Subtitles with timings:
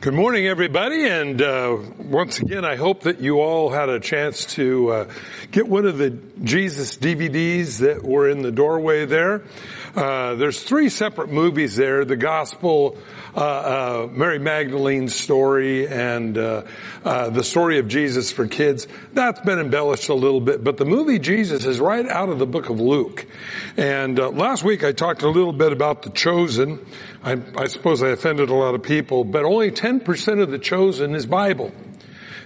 [0.00, 4.44] Good morning, everybody, and uh, once again, I hope that you all had a chance
[4.54, 5.12] to uh,
[5.50, 9.42] get one of the Jesus DVDs that were in the doorway there.
[9.96, 12.96] Uh, there's three separate movies there: the Gospel,
[13.34, 16.62] uh, uh, Mary Magdalene's story, and uh,
[17.02, 18.86] the story of Jesus for kids.
[19.14, 22.46] That's been embellished a little bit, but the movie Jesus is right out of the
[22.46, 23.26] book of Luke.
[23.76, 26.86] And last week, I talked a little bit about the Chosen.
[27.24, 31.14] I, I suppose I offended a lot of people, but only 10% of the chosen
[31.14, 31.72] is Bible.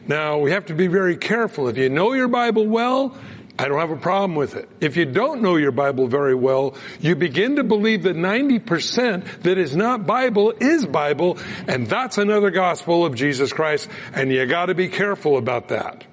[0.07, 1.67] Now, we have to be very careful.
[1.67, 3.17] If you know your Bible well,
[3.59, 4.69] I don't have a problem with it.
[4.81, 9.59] If you don't know your Bible very well, you begin to believe that 90% that
[9.59, 14.75] is not Bible is Bible, and that's another gospel of Jesus Christ, and you gotta
[14.75, 16.05] be careful about that.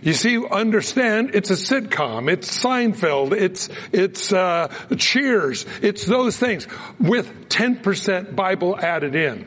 [0.00, 6.66] You see, understand, it's a sitcom, it's Seinfeld, it's, it's, uh, Cheers, it's those things
[6.98, 9.46] with 10% Bible added in.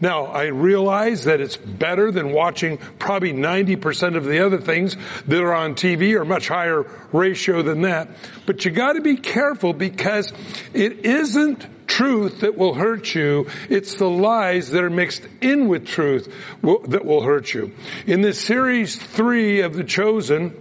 [0.00, 4.96] Now, I realize that it's better than watching probably 90% of the other things
[5.26, 8.08] that are on TV or much higher ratio than that.
[8.46, 10.32] But you gotta be careful because
[10.72, 13.48] it isn't truth that will hurt you.
[13.68, 16.32] It's the lies that are mixed in with truth
[16.62, 17.72] that will hurt you.
[18.06, 20.54] In this series three of The Chosen,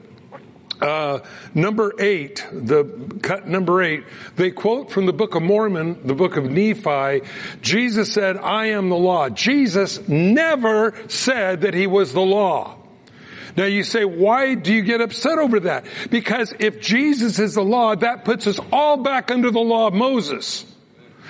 [0.82, 1.20] uh,
[1.54, 2.86] number eight, the
[3.22, 4.04] cut number eight,
[4.36, 7.22] they quote from the Book of Mormon, the Book of Nephi.
[7.62, 12.78] Jesus said, "I am the law." Jesus never said that he was the law.
[13.58, 15.86] Now you say, why do you get upset over that?
[16.12, 19.96] Because if Jesus is the law, that puts us all back under the law of
[19.96, 20.64] Moses.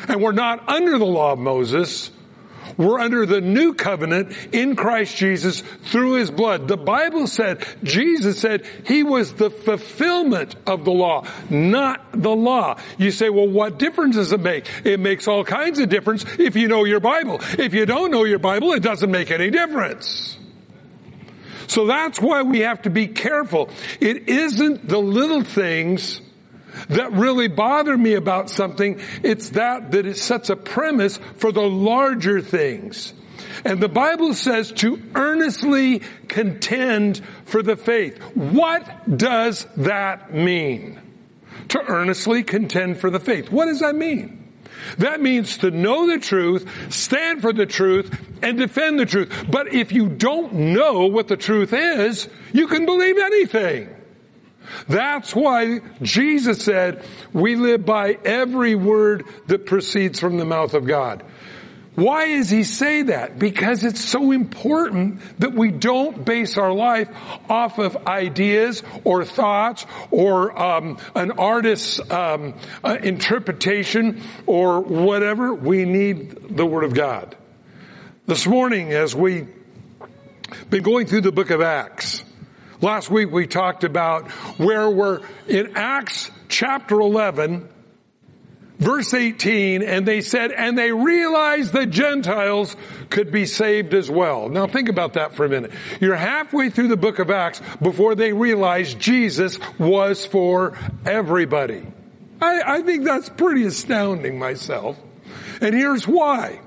[0.10, 2.12] And we're not under the law of Moses.
[2.78, 6.68] We're under the new covenant in Christ Jesus through his blood.
[6.68, 12.80] The Bible said, Jesus said he was the fulfillment of the law, not the law.
[12.98, 14.70] You say, well, what difference does it make?
[14.84, 17.40] It makes all kinds of difference if you know your Bible.
[17.58, 20.38] If you don't know your Bible, it doesn't make any difference.
[21.68, 23.70] So that's why we have to be careful.
[24.00, 26.22] It isn't the little things
[26.90, 31.62] that really bother me about something, it's that that it sets a premise for the
[31.62, 33.14] larger things.
[33.66, 38.18] And the Bible says to earnestly contend for the faith.
[38.36, 41.00] What does that mean?
[41.70, 43.52] To earnestly contend for the faith.
[43.52, 44.54] What does that mean?
[45.00, 49.46] That means to know the truth, stand for the truth, and defend the truth.
[49.50, 53.90] But if you don't know what the truth is, you can believe anything.
[54.88, 60.86] That's why Jesus said, we live by every word that proceeds from the mouth of
[60.86, 61.24] God.
[61.98, 63.40] Why does he say that?
[63.40, 67.10] Because it's so important that we don't base our life
[67.50, 75.56] off of ideas or thoughts or um, an artist's um, uh, interpretation or whatever.
[75.56, 77.36] We need the Word of God.
[78.28, 79.52] This morning, as we've
[80.70, 82.24] been going through the book of Acts,
[82.80, 84.30] Last week we talked about
[84.60, 87.68] where we're in Acts chapter 11,
[88.78, 92.76] verse 18, and they said, and they realized the Gentiles
[93.10, 94.48] could be saved as well.
[94.48, 95.72] Now think about that for a minute.
[96.00, 101.84] You're halfway through the book of Acts before they realized Jesus was for everybody.
[102.40, 105.00] I, I think that's pretty astounding myself.
[105.62, 106.62] And here's why.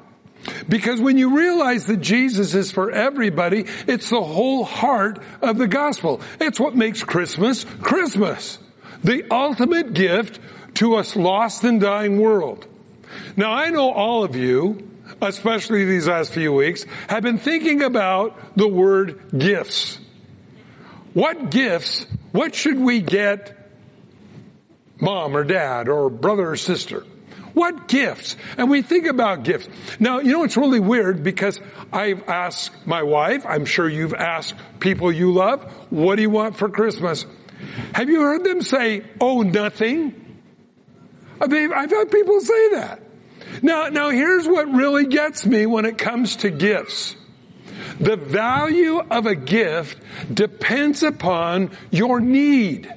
[0.68, 5.68] Because when you realize that Jesus is for everybody, it's the whole heart of the
[5.68, 6.20] gospel.
[6.40, 8.58] It's what makes Christmas Christmas.
[9.04, 10.40] The ultimate gift
[10.74, 12.66] to a lost and dying world.
[13.36, 14.88] Now I know all of you,
[15.20, 19.98] especially these last few weeks, have been thinking about the word gifts.
[21.12, 23.56] What gifts, what should we get
[25.00, 27.04] mom or dad or brother or sister?
[27.60, 28.36] What gifts?
[28.56, 29.68] And we think about gifts.
[29.98, 31.60] Now, you know, it's really weird because
[31.92, 36.56] I've asked my wife, I'm sure you've asked people you love, what do you want
[36.56, 37.26] for Christmas?
[37.92, 40.40] Have you heard them say, oh, nothing?
[41.38, 43.02] I've had people say that.
[43.60, 47.14] Now, now here's what really gets me when it comes to gifts.
[48.00, 50.02] The value of a gift
[50.32, 52.90] depends upon your need.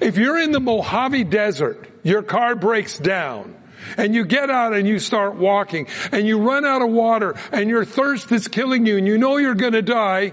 [0.00, 3.56] If you're in the Mojave Desert, your car breaks down,
[3.96, 7.68] and you get out and you start walking, and you run out of water, and
[7.68, 10.32] your thirst is killing you, and you know you're gonna die,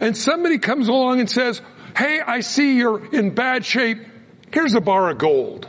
[0.00, 1.60] and somebody comes along and says,
[1.96, 3.98] hey, I see you're in bad shape,
[4.52, 5.68] here's a bar of gold.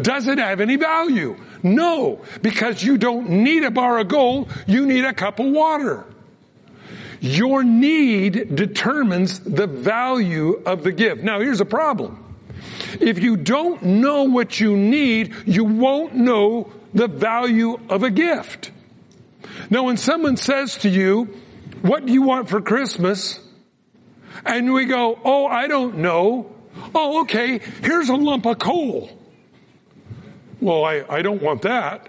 [0.00, 1.36] Does it have any value?
[1.62, 6.04] No, because you don't need a bar of gold, you need a cup of water.
[7.20, 11.22] Your need determines the value of the gift.
[11.22, 12.21] Now here's a problem.
[13.00, 18.70] If you don't know what you need, you won't know the value of a gift.
[19.70, 21.34] Now when someone says to you,
[21.82, 23.40] what do you want for Christmas?
[24.44, 26.54] And we go, oh, I don't know.
[26.94, 29.10] Oh, okay, here's a lump of coal.
[30.60, 32.08] Well, I, I don't want that.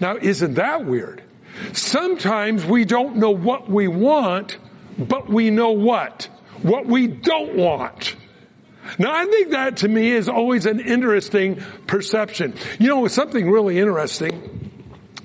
[0.00, 1.22] Now, isn't that weird?
[1.72, 4.58] Sometimes we don't know what we want,
[4.96, 6.28] but we know what?
[6.62, 8.14] What we don't want.
[8.98, 12.54] Now I think that to me is always an interesting perception.
[12.78, 14.70] You know, something really interesting.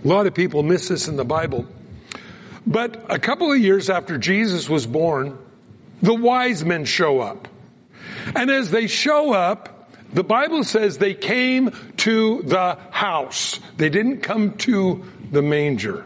[0.03, 1.65] A lot of people miss this in the Bible.
[2.65, 5.37] But a couple of years after Jesus was born,
[6.01, 7.47] the wise men show up.
[8.35, 13.59] And as they show up, the Bible says they came to the house.
[13.77, 16.05] They didn't come to the manger.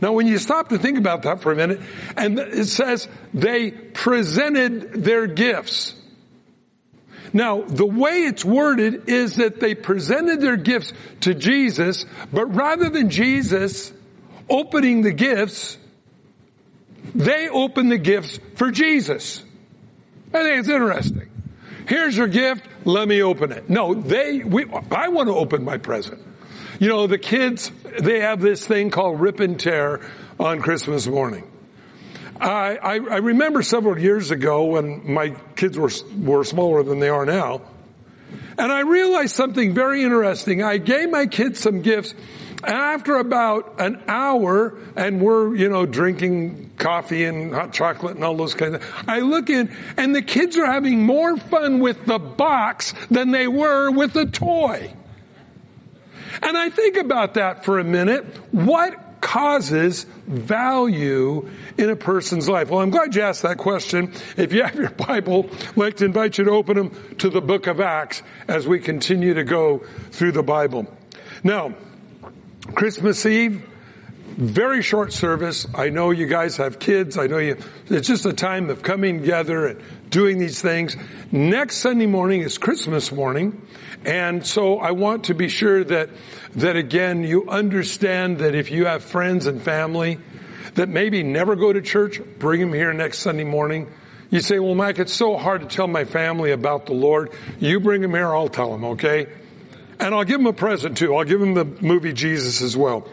[0.00, 1.80] Now when you stop to think about that for a minute,
[2.16, 5.94] and it says they presented their gifts.
[7.32, 12.90] Now, the way it's worded is that they presented their gifts to Jesus, but rather
[12.90, 13.92] than Jesus
[14.48, 15.78] opening the gifts,
[17.14, 19.42] they opened the gifts for Jesus.
[20.32, 21.30] I think it's interesting.
[21.88, 23.68] Here's your gift, let me open it.
[23.68, 26.20] No, they, we, I want to open my present.
[26.78, 30.00] You know, the kids, they have this thing called rip and tear
[30.38, 31.49] on Christmas morning.
[32.40, 37.26] I, I, remember several years ago when my kids were, were smaller than they are
[37.26, 37.60] now,
[38.56, 40.62] and I realized something very interesting.
[40.62, 42.14] I gave my kids some gifts,
[42.62, 48.24] and after about an hour, and we're, you know, drinking coffee and hot chocolate and
[48.24, 51.80] all those kinds of, things, I look in, and the kids are having more fun
[51.80, 54.92] with the box than they were with the toy.
[56.42, 58.24] And I think about that for a minute.
[58.50, 62.70] What causes value in a person's life?
[62.70, 64.12] Well, I'm glad you asked that question.
[64.36, 67.40] If you have your Bible, I'd like to invite you to open them to the
[67.40, 70.86] book of Acts as we continue to go through the Bible.
[71.42, 71.74] Now,
[72.74, 73.66] Christmas Eve,
[74.36, 75.66] very short service.
[75.74, 77.18] I know you guys have kids.
[77.18, 77.58] I know you,
[77.88, 80.96] it's just a time of coming together and doing these things.
[81.30, 83.66] Next Sunday morning is Christmas morning.
[84.04, 86.10] And so I want to be sure that,
[86.56, 90.18] that again, you understand that if you have friends and family
[90.74, 93.92] that maybe never go to church, bring them here next Sunday morning.
[94.30, 97.32] You say, well, Mike, it's so hard to tell my family about the Lord.
[97.58, 99.26] You bring them here, I'll tell them, okay?
[99.98, 101.14] And I'll give them a present too.
[101.14, 103.06] I'll give them the movie Jesus as well.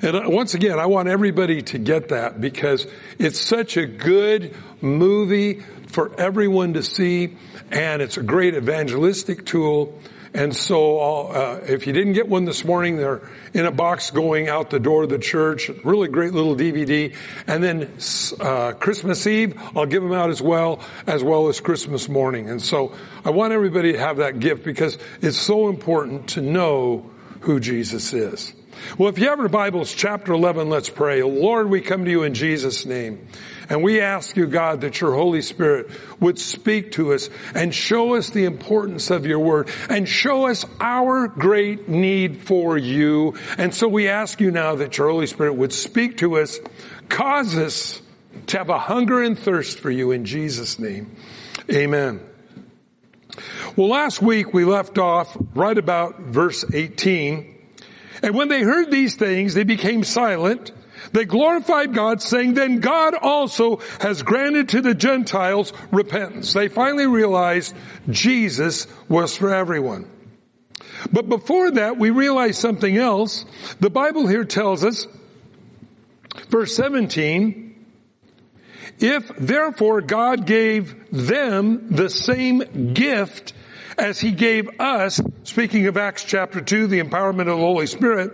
[0.00, 2.86] And uh, once again, I want everybody to get that because
[3.18, 7.36] it's such a good movie for everyone to see
[7.70, 9.98] and it's a great evangelistic tool.
[10.34, 13.22] And so, uh, if you didn't get one this morning, they're
[13.54, 15.70] in a box going out the door of the church.
[15.82, 17.14] Really great little DVD.
[17.46, 17.90] And then
[18.38, 22.50] uh, Christmas Eve, I'll give them out as well, as well as Christmas morning.
[22.50, 27.10] And so, I want everybody to have that gift because it's so important to know
[27.40, 28.52] who Jesus is.
[28.98, 31.22] Well, if you have your Bibles, chapter 11, let's pray.
[31.22, 33.26] Lord, we come to you in Jesus' name.
[33.68, 35.90] And we ask you, God, that your Holy Spirit
[36.20, 40.64] would speak to us and show us the importance of your word and show us
[40.80, 43.34] our great need for you.
[43.58, 46.58] And so we ask you now that your Holy Spirit would speak to us,
[47.08, 48.00] cause us
[48.48, 51.16] to have a hunger and thirst for you in Jesus' name.
[51.70, 52.20] Amen.
[53.74, 57.54] Well, last week we left off right about verse 18.
[58.22, 60.72] And when they heard these things, they became silent
[61.12, 66.52] they glorified God saying, then God also has granted to the Gentiles repentance.
[66.52, 67.74] They finally realized
[68.10, 70.10] Jesus was for everyone.
[71.12, 73.44] But before that, we realize something else.
[73.80, 75.06] The Bible here tells us,
[76.48, 77.66] verse 17,
[78.98, 83.52] if therefore God gave them the same gift
[83.98, 88.32] as he gave us, speaking of Acts chapter 2, the empowerment of the Holy Spirit,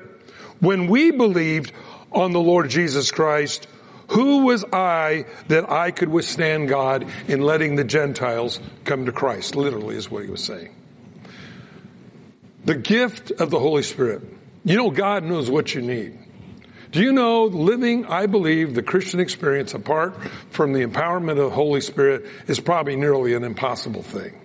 [0.60, 1.72] when we believed,
[2.14, 3.66] on the Lord Jesus Christ,
[4.08, 9.56] who was I that I could withstand God in letting the Gentiles come to Christ?
[9.56, 10.74] Literally is what he was saying.
[12.64, 14.22] The gift of the Holy Spirit.
[14.64, 16.18] You know, God knows what you need.
[16.92, 20.14] Do you know living, I believe, the Christian experience apart
[20.50, 24.38] from the empowerment of the Holy Spirit is probably nearly an impossible thing.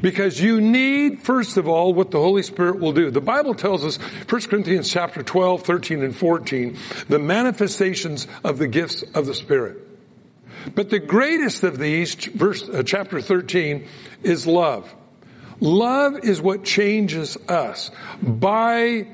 [0.00, 3.10] Because you need, first of all, what the Holy Spirit will do.
[3.10, 6.76] The Bible tells us, 1 Corinthians chapter 12, 13, and 14,
[7.08, 9.78] the manifestations of the gifts of the Spirit.
[10.74, 13.86] But the greatest of these, verse, uh, chapter 13,
[14.22, 14.92] is love.
[15.60, 17.90] Love is what changes us.
[18.22, 19.08] By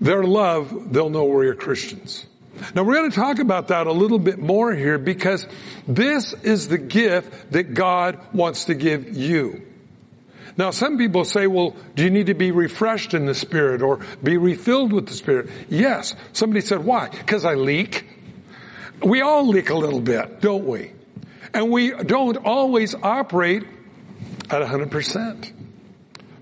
[0.00, 2.26] their love, they'll know we're Christians.
[2.74, 5.46] Now we're going to talk about that a little bit more here because
[5.86, 9.66] this is the gift that God wants to give you.
[10.60, 13.98] Now some people say, well, do you need to be refreshed in the Spirit or
[14.22, 15.48] be refilled with the Spirit?
[15.70, 16.14] Yes.
[16.34, 17.08] Somebody said, why?
[17.08, 18.06] Because I leak.
[19.02, 20.92] We all leak a little bit, don't we?
[21.54, 23.62] And we don't always operate
[24.50, 25.50] at 100%.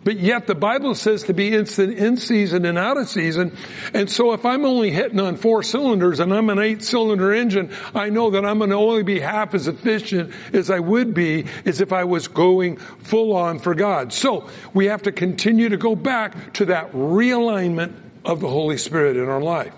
[0.09, 3.55] But yet the Bible says to be instant in season and out of season.
[3.93, 7.71] And so if I'm only hitting on four cylinders and I'm an eight cylinder engine,
[7.95, 11.45] I know that I'm going to only be half as efficient as I would be
[11.67, 14.15] as if I was going full on for God.
[14.15, 17.93] So we have to continue to go back to that realignment
[18.25, 19.75] of the Holy Spirit in our life.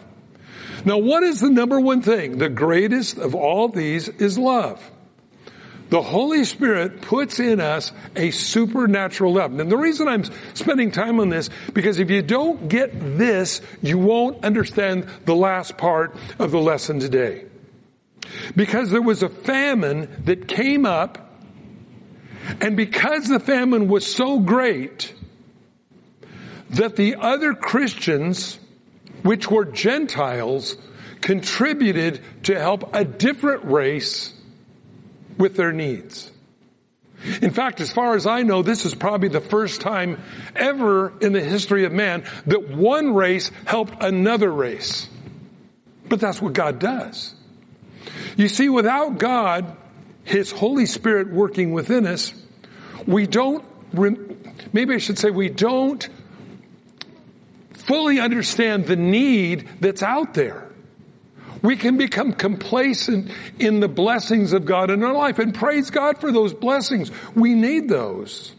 [0.85, 2.39] Now what is the number one thing?
[2.39, 4.81] The greatest of all these is love.
[5.91, 9.59] The Holy Spirit puts in us a supernatural love.
[9.59, 13.99] And the reason I'm spending time on this, because if you don't get this, you
[13.99, 17.45] won't understand the last part of the lesson today.
[18.55, 21.43] Because there was a famine that came up,
[22.61, 25.13] and because the famine was so great,
[26.71, 28.61] that the other Christians,
[29.23, 30.77] which were Gentiles,
[31.21, 34.33] contributed to help a different race
[35.39, 36.31] with their needs.
[37.43, 40.23] In fact, as far as I know, this is probably the first time
[40.57, 45.09] ever in the history of man that one race helped another race.
[46.09, 47.35] But that's what God does.
[48.37, 49.77] You see, without God,
[50.25, 52.33] His Holy Spirit working within us,
[53.07, 53.65] we don't,
[54.73, 56.09] maybe I should say we don't
[57.75, 60.70] fully understand the need that's out there.
[61.63, 66.19] We can become complacent in the blessings of God in our life and praise God
[66.19, 67.11] for those blessings.
[67.35, 68.55] We need those.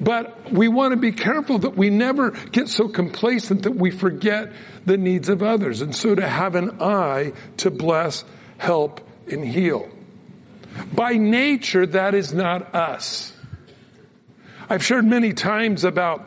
[0.00, 4.52] But we want to be careful that we never get so complacent that we forget
[4.84, 5.80] the needs of others.
[5.80, 8.24] And so to have an eye to bless,
[8.58, 9.88] help, and heal.
[10.92, 13.32] By nature, that is not us.
[14.68, 16.24] I've shared many times about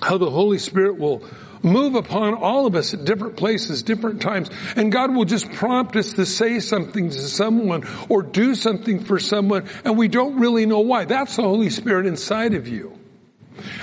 [0.00, 1.24] how the Holy Spirit will
[1.64, 4.50] move upon all of us at different places, different times.
[4.76, 9.18] And God will just prompt us to say something to someone or do something for
[9.18, 11.04] someone and we don't really know why.
[11.06, 12.98] That's the Holy Spirit inside of you.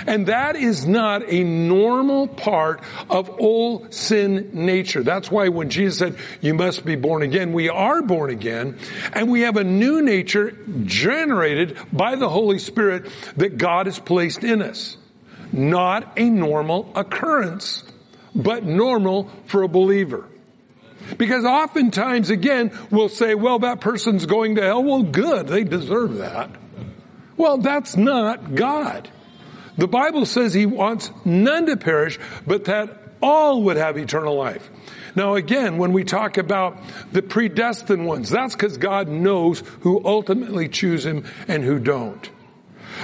[0.06, 5.02] And that is not a normal part of old sin nature.
[5.02, 8.78] That's why when Jesus said, you must be born again, we are born again
[9.12, 14.44] and we have a new nature generated by the Holy Spirit that God has placed
[14.44, 14.96] in us
[15.52, 17.84] not a normal occurrence,
[18.34, 20.26] but normal for a believer.
[21.18, 24.82] Because oftentimes, again, we'll say, well, that person's going to hell.
[24.82, 25.48] Well, good.
[25.48, 26.50] They deserve that.
[27.36, 29.10] Well, that's not God.
[29.76, 34.68] The Bible says he wants none to perish, but that all would have eternal life.
[35.14, 36.78] Now again, when we talk about
[37.12, 42.30] the predestined ones, that's because God knows who ultimately choose him and who don't.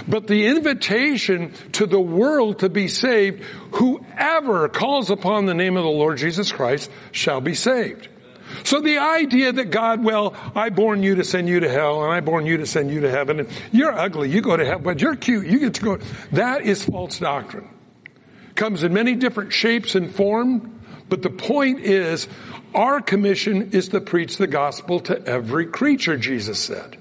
[0.06, 5.84] But the invitation to the world to be saved, whoever calls upon the name of
[5.84, 8.08] the Lord Jesus Christ shall be saved.
[8.64, 12.12] So the idea that God, well, I born you to send you to hell and
[12.12, 14.82] I born you to send you to heaven and you're ugly, you go to heaven,
[14.82, 15.98] but you're cute, you get to go.
[16.32, 17.68] That is false doctrine.
[18.54, 22.26] Comes in many different shapes and form, but the point is
[22.74, 26.97] our commission is to preach the gospel to every creature, Jesus said.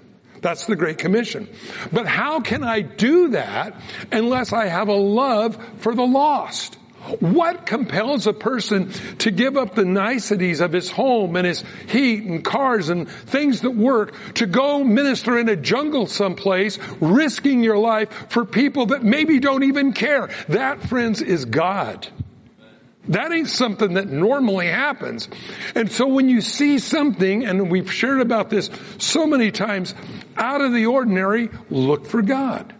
[0.47, 1.49] That's the Great Commission.
[1.91, 3.75] But how can I do that
[4.13, 6.75] unless I have a love for the lost?
[7.19, 12.23] What compels a person to give up the niceties of his home and his heat
[12.23, 17.77] and cars and things that work to go minister in a jungle someplace, risking your
[17.77, 20.29] life for people that maybe don't even care?
[20.47, 22.07] That, friends, is God.
[23.09, 25.29] That ain't something that normally happens.
[25.75, 29.95] And so when you see something, and we've shared about this so many times,
[30.35, 32.73] out of the ordinary, look for God.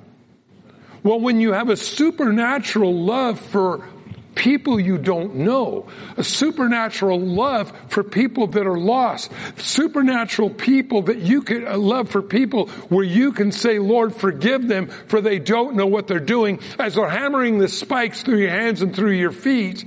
[1.04, 3.88] Well, when you have a supernatural love for
[4.36, 11.20] people you don't know, a supernatural love for people that are lost, supernatural people that
[11.20, 15.40] you can uh, love for people where you can say, Lord, forgive them for they
[15.40, 19.14] don't know what they're doing as they're hammering the spikes through your hands and through
[19.14, 19.86] your feet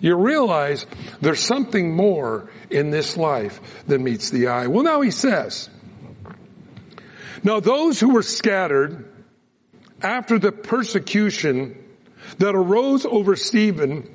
[0.00, 0.86] you realize
[1.20, 4.66] there's something more in this life than meets the eye.
[4.66, 5.68] Well, now he says,
[7.42, 9.10] now those who were scattered
[10.02, 11.76] after the persecution
[12.38, 14.08] that arose over Stephen,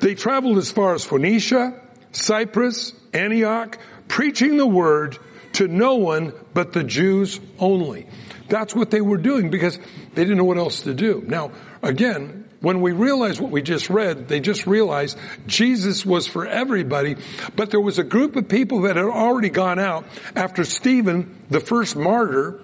[0.00, 1.80] they traveled as far as Phoenicia,
[2.12, 3.78] Cyprus, Antioch,
[4.08, 5.18] preaching the word
[5.54, 8.06] to no one but the Jews only.
[8.48, 9.78] That's what they were doing because
[10.14, 11.24] they didn't know what else to do.
[11.26, 11.52] Now,
[11.82, 17.16] again, when we realize what we just read, they just realized Jesus was for everybody,
[17.54, 20.04] but there was a group of people that had already gone out
[20.34, 22.60] after Stephen, the first martyr,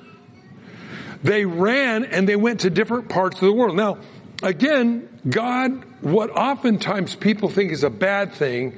[1.23, 3.77] they ran and they went to different parts of the world.
[3.77, 3.99] Now,
[4.43, 8.75] again, God, what oftentimes people think is a bad thing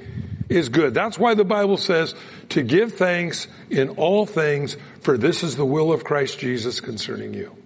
[0.49, 0.93] is good.
[0.93, 2.14] That's why the Bible says
[2.50, 7.33] to give thanks in all things, for this is the will of Christ Jesus concerning
[7.33, 7.62] you.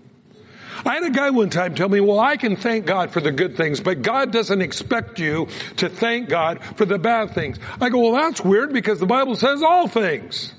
[0.84, 3.32] I had a guy one time tell me, well, I can thank God for the
[3.32, 7.58] good things, but God doesn't expect you to thank God for the bad things.
[7.80, 10.52] I go, well, that's weird because the Bible says all things.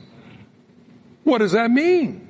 [1.24, 2.28] What does that mean?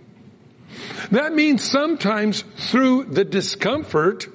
[1.12, 4.27] That means sometimes through the discomfort,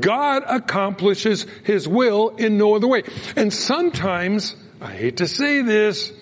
[0.00, 3.02] God accomplishes His will in no other way.
[3.36, 6.12] And sometimes, I hate to say this,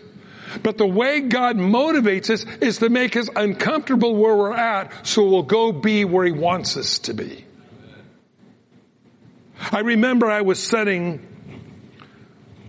[0.63, 5.29] but the way God motivates us is to make us uncomfortable where we're at so
[5.29, 7.45] we'll go be where He wants us to be.
[9.59, 11.27] I remember I was sitting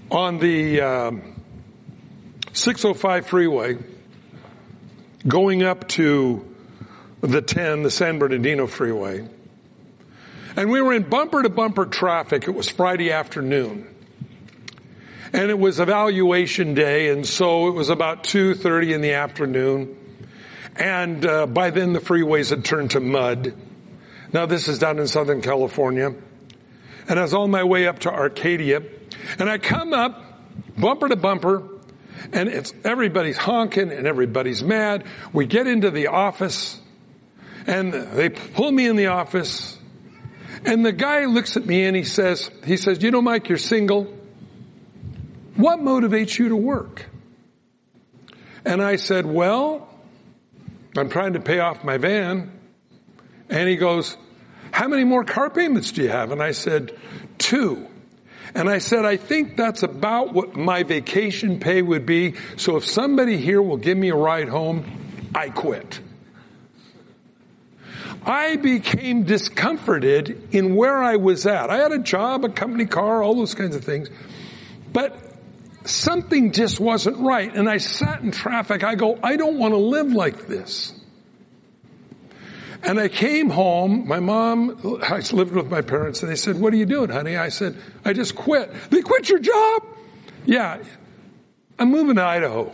[0.09, 1.43] on the um,
[2.53, 3.77] 605 freeway
[5.27, 6.55] going up to
[7.21, 9.27] the 10, the San Bernardino freeway.
[10.55, 12.47] And we were in bumper to bumper traffic.
[12.47, 13.93] It was Friday afternoon
[15.33, 19.97] and it was evaluation day, and so it was about 2.30 in the afternoon,
[20.75, 23.53] and uh, by then the freeways had turned to mud.
[24.33, 26.13] Now this is down in Southern California.
[27.09, 28.83] And I was on my way up to Arcadia,
[29.39, 30.23] and I come up
[30.77, 31.63] bumper to bumper,
[32.33, 35.05] and it's everybody's honking and everybody's mad.
[35.31, 36.81] We get into the office,
[37.65, 39.77] and they pull me in the office,
[40.65, 43.57] and the guy looks at me and he says, he says, you know, Mike, you're
[43.57, 44.13] single.
[45.57, 47.05] What motivates you to work?
[48.63, 49.89] And I said, well,
[50.95, 52.51] I'm trying to pay off my van.
[53.49, 54.17] And he goes,
[54.71, 56.31] how many more car payments do you have?
[56.31, 56.95] And I said,
[57.39, 57.87] two.
[58.53, 62.35] And I said, I think that's about what my vacation pay would be.
[62.55, 64.85] So if somebody here will give me a ride home,
[65.33, 65.99] I quit.
[68.23, 71.69] I became discomforted in where I was at.
[71.69, 74.09] I had a job, a company car, all those kinds of things.
[74.91, 75.17] But
[75.89, 77.53] something just wasn't right.
[77.53, 78.83] And I sat in traffic.
[78.83, 80.93] I go, I don't want to live like this.
[82.83, 84.07] And I came home.
[84.07, 87.35] My mom, I lived with my parents and they said, what are you doing, honey?
[87.35, 88.71] I said, I just quit.
[88.89, 89.83] They quit your job?
[90.45, 90.83] Yeah.
[91.79, 92.71] I'm moving to Idaho.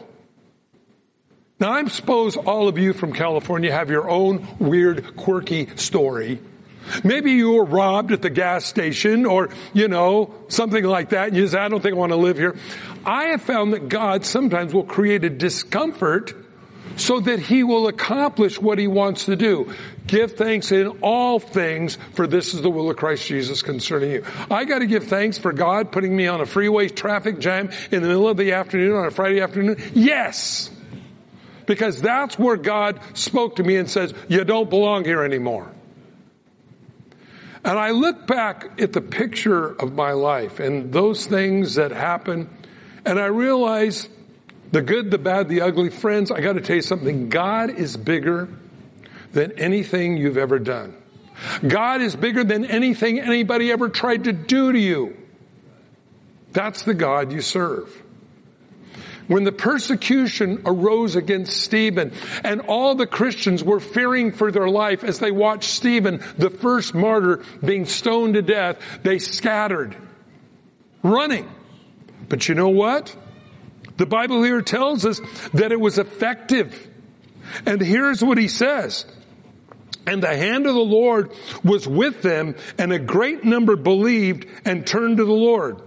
[1.59, 6.41] Now I'm suppose all of you from California have your own weird, quirky story.
[7.03, 11.37] Maybe you were robbed at the gas station or, you know, something like that and
[11.37, 12.55] you say, I don't think I want to live here.
[13.05, 16.33] I have found that God sometimes will create a discomfort
[16.95, 19.73] so that he will accomplish what he wants to do.
[20.05, 24.25] Give thanks in all things, for this is the will of Christ Jesus concerning you.
[24.51, 28.07] I gotta give thanks for God putting me on a freeway traffic jam in the
[28.07, 29.81] middle of the afternoon on a Friday afternoon.
[29.93, 30.69] Yes!
[31.65, 35.71] Because that's where God spoke to me and says, you don't belong here anymore.
[37.65, 42.49] And I look back at the picture of my life and those things that happen,
[43.05, 44.09] and I realize
[44.71, 45.89] the good, the bad, the ugly.
[45.89, 47.29] Friends, I gotta tell you something.
[47.29, 48.49] God is bigger
[49.31, 50.95] than anything you've ever done.
[51.65, 55.17] God is bigger than anything anybody ever tried to do to you.
[56.51, 58.02] That's the God you serve
[59.33, 65.03] when the persecution arose against Stephen and all the Christians were fearing for their life
[65.03, 69.97] as they watched Stephen, the first martyr, being stoned to death, they scattered,
[71.01, 71.49] running.
[72.29, 73.15] But you know what?
[73.97, 75.19] The Bible here tells us
[75.55, 76.87] that it was effective.
[77.65, 79.03] And here's what he says.
[80.05, 81.31] And the hand of the Lord
[81.63, 85.81] was with them and a great number believed and turned to the Lord.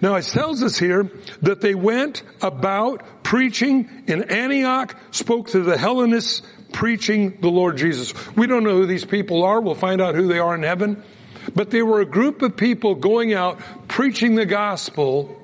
[0.00, 1.10] Now it tells us here
[1.42, 8.14] that they went about preaching in Antioch, spoke to the Hellenists, preaching the Lord Jesus.
[8.36, 9.60] We don't know who these people are.
[9.60, 11.02] We'll find out who they are in heaven.
[11.54, 15.38] But they were a group of people going out preaching the gospel.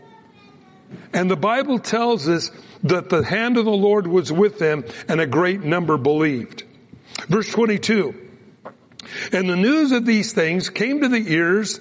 [1.12, 2.51] And the Bible tells us
[2.85, 6.64] that the hand of the Lord was with them and a great number believed.
[7.29, 8.14] Verse 22.
[9.33, 11.81] And the news of these things came to the ears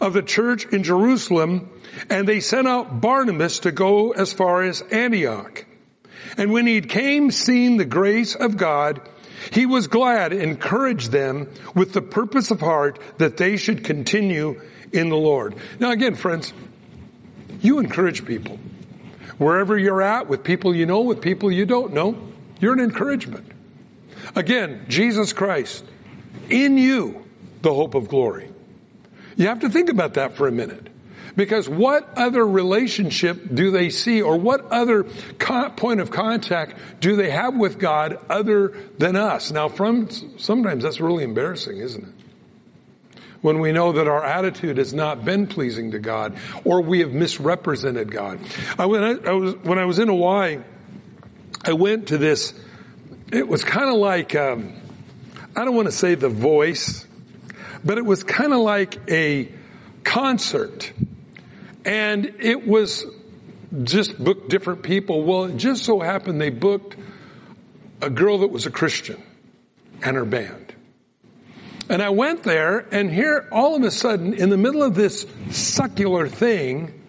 [0.00, 1.68] of the church in Jerusalem
[2.08, 5.64] and they sent out Barnabas to go as far as Antioch.
[6.36, 9.00] And when he came seeing the grace of God,
[9.52, 14.60] he was glad, and encouraged them with the purpose of heart that they should continue
[14.92, 15.54] in the Lord.
[15.78, 16.52] Now again, friends,
[17.60, 18.58] you encourage people.
[19.38, 22.28] Wherever you're at, with people you know, with people you don't know,
[22.60, 23.50] you're an encouragement.
[24.36, 25.84] Again, Jesus Christ,
[26.50, 27.24] in you,
[27.62, 28.50] the hope of glory.
[29.36, 30.89] You have to think about that for a minute.
[31.36, 37.30] Because what other relationship do they see or what other point of contact do they
[37.30, 39.50] have with God other than us?
[39.50, 42.14] Now from, sometimes that's really embarrassing, isn't it?
[43.42, 47.12] When we know that our attitude has not been pleasing to God or we have
[47.12, 48.38] misrepresented God.
[48.78, 50.58] I, when, I, I was, when I was in Hawaii,
[51.64, 52.52] I went to this,
[53.32, 54.74] it was kind of like, um,
[55.56, 57.06] I don't want to say the voice,
[57.82, 59.50] but it was kind of like a
[60.04, 60.92] concert.
[61.84, 63.04] And it was
[63.84, 65.22] just booked different people.
[65.24, 66.96] Well, it just so happened they booked
[68.02, 69.22] a girl that was a Christian
[70.02, 70.74] and her band.
[71.88, 75.26] And I went there and here all of a sudden in the middle of this
[75.50, 76.99] secular thing,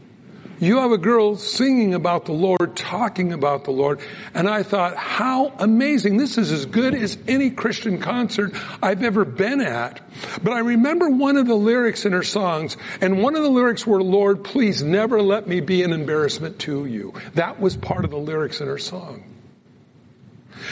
[0.61, 3.99] you have a girl singing about the Lord, talking about the Lord,
[4.35, 6.17] and I thought, how amazing.
[6.17, 9.99] This is as good as any Christian concert I've ever been at.
[10.43, 13.87] But I remember one of the lyrics in her songs, and one of the lyrics
[13.87, 17.13] were, Lord, please never let me be an embarrassment to you.
[17.33, 19.23] That was part of the lyrics in her song.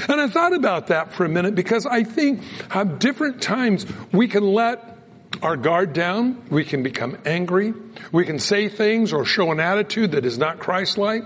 [0.08, 4.28] And I thought about that for a minute because I think how different times we
[4.28, 4.89] can let
[5.42, 6.44] our guard down.
[6.50, 7.74] We can become angry.
[8.12, 11.24] We can say things or show an attitude that is not Christ-like.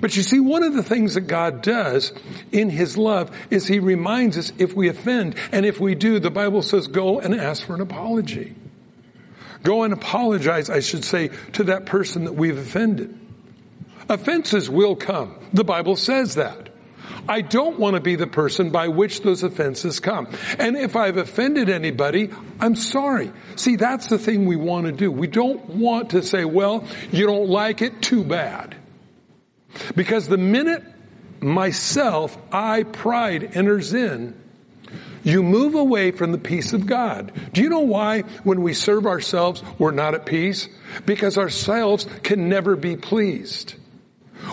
[0.00, 2.12] But you see, one of the things that God does
[2.52, 6.30] in His love is He reminds us if we offend, and if we do, the
[6.30, 8.54] Bible says go and ask for an apology.
[9.62, 13.18] Go and apologize, I should say, to that person that we've offended.
[14.08, 15.36] Offenses will come.
[15.52, 16.68] The Bible says that.
[17.28, 20.28] I don't want to be the person by which those offenses come.
[20.58, 23.32] And if I've offended anybody, I'm sorry.
[23.56, 25.10] See, that's the thing we want to do.
[25.10, 28.76] We don't want to say, well, you don't like it, too bad.
[29.94, 30.84] Because the minute
[31.40, 34.34] myself, I, pride enters in,
[35.24, 37.32] you move away from the peace of God.
[37.52, 40.68] Do you know why when we serve ourselves, we're not at peace?
[41.04, 43.74] Because ourselves can never be pleased.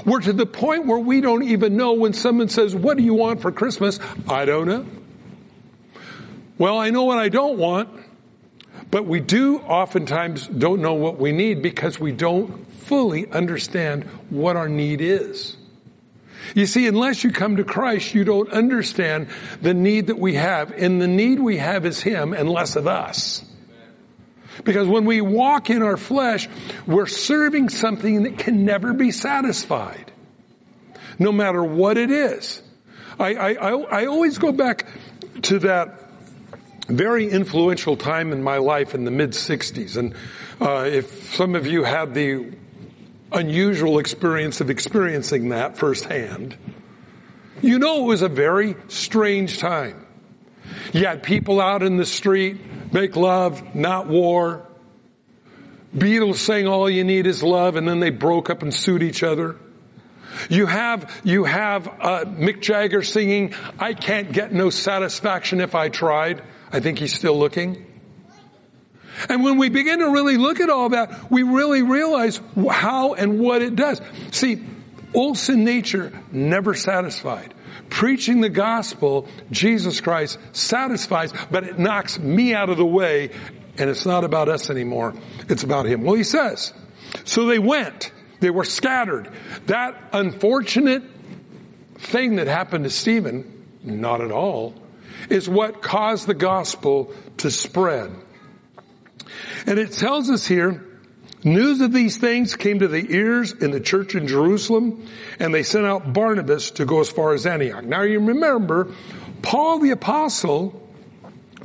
[0.03, 3.13] We're to the point where we don't even know when someone says, what do you
[3.13, 3.99] want for Christmas?
[4.27, 4.85] I don't know.
[6.57, 7.89] Well, I know what I don't want,
[8.91, 14.55] but we do oftentimes don't know what we need because we don't fully understand what
[14.55, 15.57] our need is.
[16.53, 19.27] You see, unless you come to Christ, you don't understand
[19.61, 20.71] the need that we have.
[20.71, 23.43] And the need we have is Him and less of us.
[24.63, 26.47] Because when we walk in our flesh,
[26.87, 30.11] we're serving something that can never be satisfied.
[31.19, 32.61] No matter what it is.
[33.19, 34.87] I, I, I, always go back
[35.43, 36.05] to that
[36.87, 39.95] very influential time in my life in the mid 60s.
[39.95, 40.13] And
[40.59, 42.53] uh, if some of you had the
[43.31, 46.57] unusual experience of experiencing that firsthand,
[47.61, 50.05] you know it was a very strange time.
[50.93, 52.57] You had people out in the street
[52.95, 54.65] Make love, not war.
[55.93, 59.21] Beatles sang all you need is love and then they broke up and sued each
[59.21, 59.57] other.
[60.49, 65.89] You have, you have, uh, Mick Jagger singing, I can't get no satisfaction if I
[65.89, 66.41] tried.
[66.71, 67.85] I think he's still looking.
[69.27, 72.39] And when we begin to really look at all that, we really realize
[72.71, 73.99] how and what it does.
[74.31, 74.63] See,
[75.13, 77.54] old sin nature never satisfied.
[77.89, 83.31] Preaching the gospel, Jesus Christ satisfies, but it knocks me out of the way
[83.77, 85.13] and it's not about us anymore.
[85.49, 86.03] It's about Him.
[86.03, 86.73] Well, He says,
[87.23, 88.11] so they went.
[88.39, 89.29] They were scattered.
[89.67, 91.03] That unfortunate
[91.97, 94.75] thing that happened to Stephen, not at all,
[95.29, 98.11] is what caused the gospel to spread.
[99.65, 100.85] And it tells us here
[101.45, 105.61] News of these things came to the ears in the church in Jerusalem, and they
[105.61, 107.83] sent out Barnabas to go as far as Antioch.
[107.83, 108.91] Now you remember,
[109.43, 110.81] Paul the apostle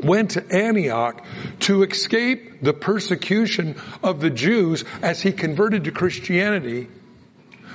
[0.02, 1.24] went to Antioch
[1.60, 6.88] to escape the persecution of the Jews as he converted to Christianity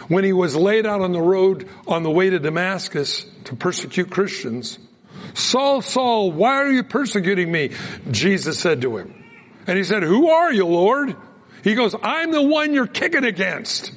[0.07, 4.11] when he was laid out on the road on the way to Damascus to persecute
[4.11, 4.77] Christians.
[5.33, 7.71] Saul, Saul, why are you persecuting me?
[8.11, 9.23] Jesus said to him.
[9.65, 11.15] And he said, who are you, Lord?
[11.65, 13.91] He goes, I'm the one you're kicking against.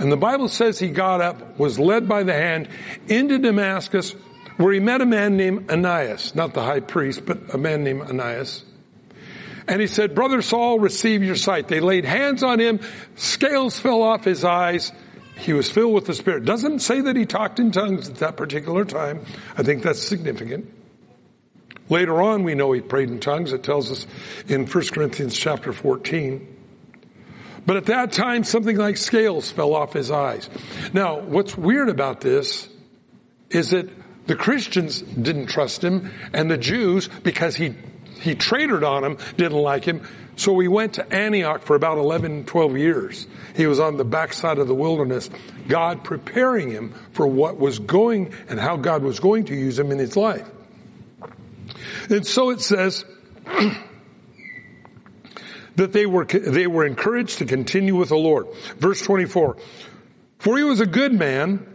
[0.00, 2.68] And the Bible says he got up, was led by the hand
[3.06, 4.16] into Damascus,
[4.56, 8.02] where he met a man named Ananias, not the high priest, but a man named
[8.02, 8.64] Ananias.
[9.68, 11.68] And he said, Brother Saul, receive your sight.
[11.68, 12.80] They laid hands on him,
[13.14, 14.90] scales fell off his eyes,
[15.36, 16.44] he was filled with the Spirit.
[16.44, 19.24] Doesn't say that he talked in tongues at that particular time.
[19.56, 20.68] I think that's significant.
[21.88, 23.52] Later on, we know he prayed in tongues.
[23.52, 24.06] It tells us
[24.46, 26.56] in 1 Corinthians chapter 14.
[27.66, 30.48] But at that time, something like scales fell off his eyes.
[30.92, 32.68] Now, what's weird about this
[33.50, 33.88] is that
[34.26, 37.74] the Christians didn't trust him and the Jews, because he
[38.20, 40.02] he traded on him, didn't like him.
[40.36, 43.26] So he went to Antioch for about 11, 12 years.
[43.56, 45.30] He was on the backside of the wilderness,
[45.66, 49.90] God preparing him for what was going and how God was going to use him
[49.90, 50.48] in his life.
[52.08, 53.04] And so it says
[55.76, 58.48] that they were, they were encouraged to continue with the Lord.
[58.78, 59.56] Verse 24.
[60.38, 61.66] For he was a good man,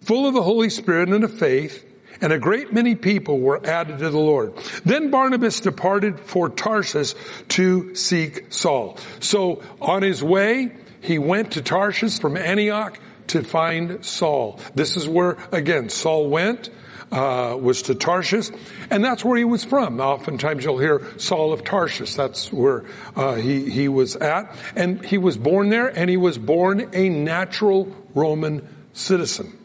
[0.00, 1.84] full of the Holy Spirit and of faith,
[2.20, 4.54] and a great many people were added to the Lord.
[4.84, 7.16] Then Barnabas departed for Tarsus
[7.48, 8.98] to seek Saul.
[9.18, 14.60] So on his way, he went to Tarsus from Antioch to find Saul.
[14.74, 16.70] This is where, again, Saul went,
[17.12, 18.50] uh, was to Tarshish,
[18.90, 20.00] and that's where he was from.
[20.00, 22.14] Oftentimes you'll hear Saul of Tarshish.
[22.14, 26.38] That's where uh, he he was at, and he was born there, and he was
[26.38, 29.58] born a natural Roman citizen.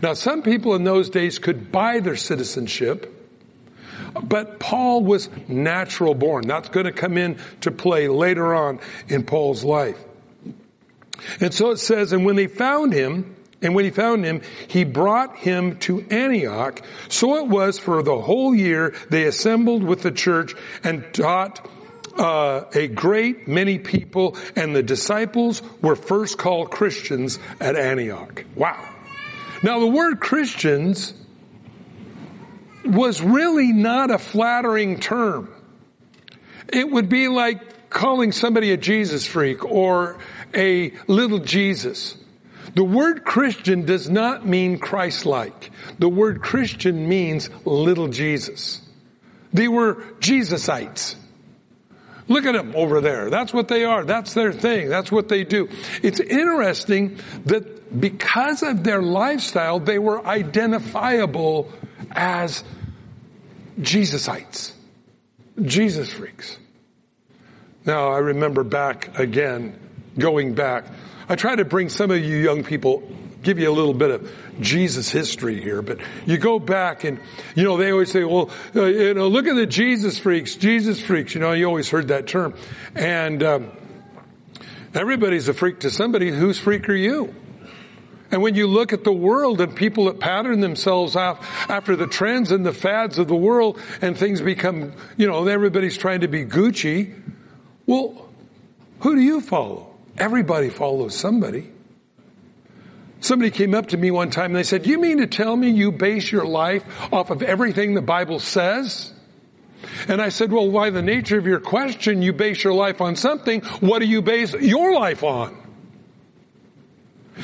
[0.00, 3.12] Now, some people in those days could buy their citizenship,
[4.22, 6.46] but Paul was natural born.
[6.46, 9.98] That's going to come in to play later on in Paul's life.
[11.40, 14.84] And so it says, and when they found him, and when he found him, he
[14.84, 16.82] brought him to Antioch.
[17.08, 21.66] So it was for the whole year they assembled with the church and taught
[22.18, 28.44] uh, a great many people, and the disciples were first called Christians at Antioch.
[28.54, 28.88] Wow.
[29.62, 31.14] Now the word Christians
[32.84, 35.52] was really not a flattering term.
[36.68, 40.18] It would be like calling somebody a Jesus freak or
[40.54, 42.16] a little Jesus.
[42.74, 45.70] The word Christian does not mean Christ-like.
[45.98, 48.80] The word Christian means little Jesus.
[49.52, 51.16] They were Jesusites.
[52.28, 53.30] Look at them over there.
[53.30, 54.04] That's what they are.
[54.04, 54.88] That's their thing.
[54.88, 55.68] That's what they do.
[56.02, 61.70] It's interesting that because of their lifestyle, they were identifiable
[62.10, 62.64] as
[63.80, 64.72] Jesusites,
[65.62, 66.58] Jesus freaks.
[67.84, 69.78] Now, I remember back again,
[70.18, 70.86] going back,
[71.28, 73.02] I try to bring some of you young people,
[73.42, 77.18] give you a little bit of Jesus history here, but you go back and,
[77.54, 81.00] you know, they always say, well, uh, you know, look at the Jesus freaks, Jesus
[81.00, 82.54] freaks, you know, you always heard that term.
[82.94, 83.72] And, um,
[84.94, 86.30] everybody's a freak to somebody.
[86.30, 87.34] Whose freak are you?
[88.30, 92.50] And when you look at the world and people that pattern themselves after the trends
[92.50, 96.44] and the fads of the world and things become, you know, everybody's trying to be
[96.44, 97.14] Gucci.
[97.86, 98.28] Well,
[99.00, 99.85] who do you follow?
[100.18, 101.72] Everybody follows somebody.
[103.20, 105.70] Somebody came up to me one time and they said, you mean to tell me
[105.70, 109.12] you base your life off of everything the Bible says?
[110.08, 113.16] And I said, well, by the nature of your question, you base your life on
[113.16, 113.62] something.
[113.80, 115.56] What do you base your life on?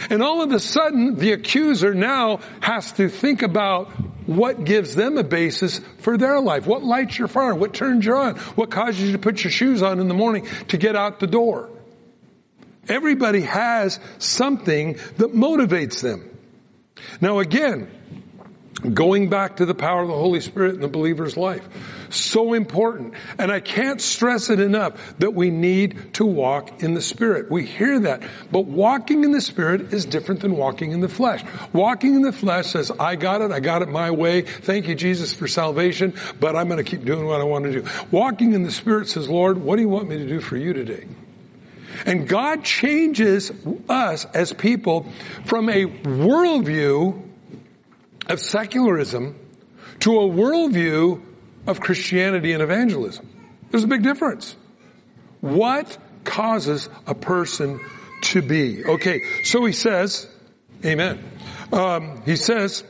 [0.09, 3.89] And all of a sudden, the accuser now has to think about
[4.27, 6.67] what gives them a basis for their life.
[6.67, 7.55] What lights your fire?
[7.55, 8.37] What turns you on?
[8.37, 11.27] What causes you to put your shoes on in the morning to get out the
[11.27, 11.69] door?
[12.89, 16.29] Everybody has something that motivates them.
[17.21, 17.89] Now again,
[18.95, 21.67] going back to the power of the Holy Spirit in the believer's life.
[22.11, 23.15] So important.
[23.39, 27.51] And I can't stress it enough that we need to walk in the Spirit.
[27.51, 28.23] We hear that.
[28.51, 31.43] But walking in the Spirit is different than walking in the flesh.
[31.73, 34.43] Walking in the flesh says, I got it, I got it my way.
[34.43, 37.73] Thank you, Jesus, for salvation, but I'm going to keep doing what I want to
[37.73, 37.89] do.
[38.11, 40.73] Walking in the Spirit says, Lord, what do you want me to do for you
[40.73, 41.07] today?
[42.07, 43.53] And God changes
[43.89, 45.07] us as people
[45.45, 47.29] from a worldview
[48.29, 49.39] of secularism
[50.01, 51.23] to a worldview
[51.67, 53.29] of Christianity and evangelism.
[53.71, 54.57] There's a big difference.
[55.41, 57.81] What causes a person
[58.23, 58.85] to be?
[58.85, 60.29] Okay, so he says,
[60.85, 61.23] amen.
[61.73, 62.85] Um, he says,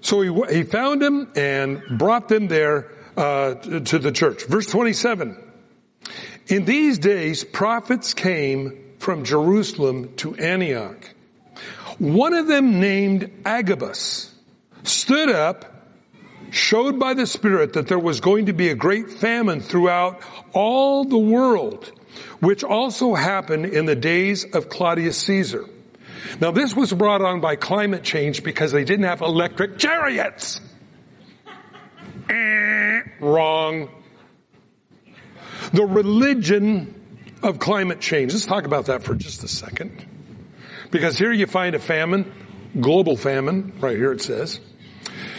[0.00, 4.44] so he, he found him and brought them there uh, to the church.
[4.46, 5.36] Verse 27.
[6.48, 11.08] In these days, prophets came from Jerusalem to Antioch.
[11.98, 14.32] One of them named Agabus
[14.82, 15.64] stood up,
[16.50, 20.20] showed by the Spirit that there was going to be a great famine throughout
[20.52, 21.90] all the world,
[22.40, 25.66] which also happened in the days of Claudius Caesar.
[26.40, 30.60] Now this was brought on by climate change because they didn't have electric chariots.
[32.32, 33.90] Eh, wrong.
[35.72, 36.94] The religion
[37.42, 38.32] of climate change.
[38.32, 40.06] Let's talk about that for just a second.
[40.90, 42.32] Because here you find a famine,
[42.80, 44.60] global famine, right here it says.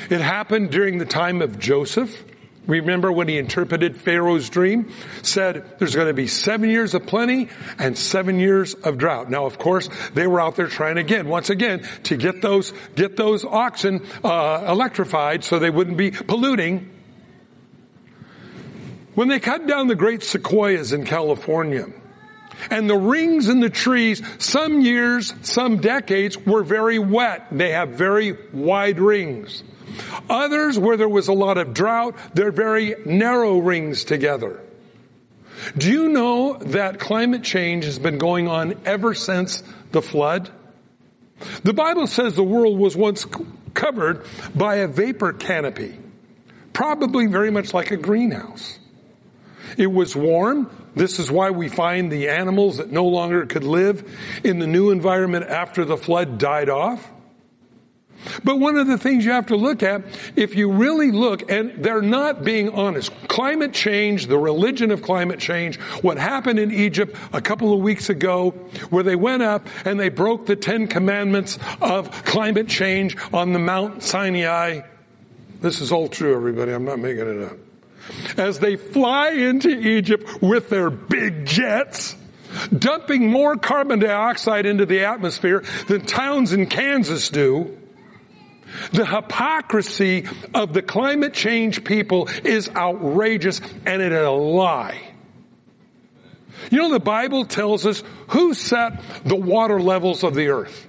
[0.10, 2.24] It happened during the time of Joseph,
[2.66, 4.92] Remember when he interpreted Pharaoh's dream?
[5.22, 9.30] Said there's going to be seven years of plenty and seven years of drought.
[9.30, 13.18] Now, of course, they were out there trying again, once again, to get those, get
[13.18, 16.90] those oxen, uh, electrified so they wouldn't be polluting.
[19.16, 21.88] When they cut down the great sequoias in California,
[22.70, 27.48] and the rings in the trees, some years, some decades were very wet.
[27.52, 29.64] They have very wide rings.
[30.30, 34.60] Others, where there was a lot of drought, they're very narrow rings together.
[35.78, 40.50] Do you know that climate change has been going on ever since the flood?
[41.64, 43.26] The Bible says the world was once
[43.74, 45.98] covered by a vapor canopy,
[46.74, 48.80] probably very much like a greenhouse.
[49.78, 50.70] It was warm.
[50.96, 54.10] This is why we find the animals that no longer could live
[54.44, 57.10] in the new environment after the flood died off.
[58.44, 60.04] But one of the things you have to look at,
[60.36, 65.40] if you really look, and they're not being honest, climate change, the religion of climate
[65.40, 68.52] change, what happened in Egypt a couple of weeks ago,
[68.90, 73.60] where they went up and they broke the Ten Commandments of climate change on the
[73.60, 74.82] Mount Sinai.
[75.62, 76.72] This is all true, everybody.
[76.72, 77.58] I'm not making it up.
[78.38, 82.16] As they fly into Egypt with their big jets,
[82.78, 87.78] dumping more carbon dioxide into the atmosphere than towns in Kansas do,
[88.92, 95.02] the hypocrisy of the climate change people is outrageous and it is a lie.
[96.72, 100.88] You know, the Bible tells us who set the water levels of the earth.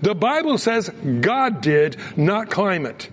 [0.00, 3.08] The Bible says God did, not climate.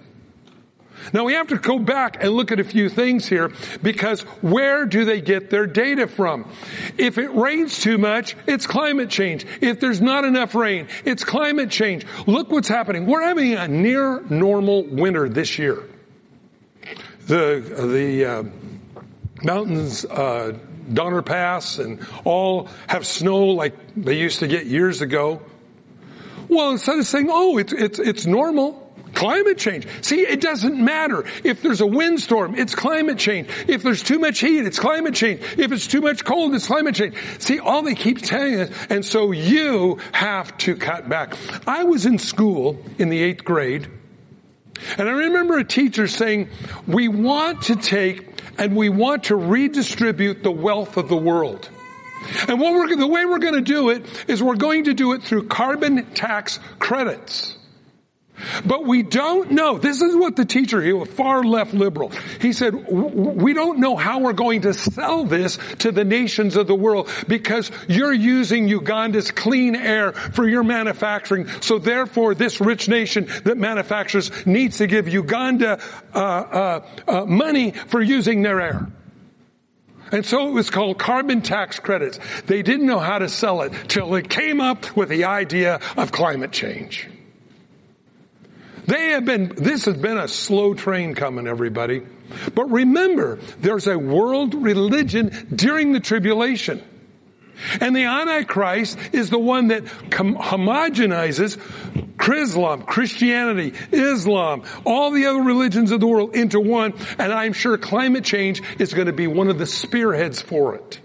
[1.13, 4.85] Now we have to go back and look at a few things here because where
[4.85, 6.49] do they get their data from?
[6.97, 9.45] If it rains too much, it's climate change.
[9.61, 12.05] If there's not enough rain, it's climate change.
[12.27, 13.05] Look what's happening.
[13.05, 15.83] We're having a near normal winter this year.
[17.27, 18.43] The, the, uh,
[19.43, 20.57] mountains, uh,
[20.91, 25.41] Donner Pass and all have snow like they used to get years ago.
[26.47, 28.84] Well, instead of saying, oh, it's, it's, it's normal,
[29.15, 29.87] Climate change.
[30.01, 31.25] See, it doesn't matter.
[31.43, 33.49] If there's a windstorm, it's climate change.
[33.67, 35.41] If there's too much heat, it's climate change.
[35.57, 37.15] If it's too much cold, it's climate change.
[37.39, 41.33] See, all they keep telling us, and so you have to cut back.
[41.65, 43.87] I was in school in the eighth grade,
[44.97, 46.49] and I remember a teacher saying,
[46.85, 51.69] we want to take and we want to redistribute the wealth of the world.
[52.47, 55.13] And what we're, the way we're going to do it is we're going to do
[55.13, 57.54] it through carbon tax credits.
[58.65, 59.77] But we don't know.
[59.77, 62.11] This is what the teacher, he was far left liberal.
[62.41, 66.67] He said, we don't know how we're going to sell this to the nations of
[66.67, 71.47] the world because you're using Uganda's clean air for your manufacturing.
[71.61, 75.79] So therefore this rich nation that manufactures needs to give Uganda
[76.13, 78.87] uh, uh, uh, money for using their air.
[80.11, 82.19] And so it was called carbon tax credits.
[82.45, 86.11] They didn't know how to sell it till they came up with the idea of
[86.11, 87.09] climate change.
[88.87, 92.03] They have been, this has been a slow train coming, everybody.
[92.53, 96.83] But remember, there's a world religion during the tribulation.
[97.79, 101.57] And the Antichrist is the one that homogenizes
[102.17, 106.93] Chrislam, Christianity, Islam, all the other religions of the world into one.
[107.17, 110.99] And I'm sure climate change is going to be one of the spearheads for it.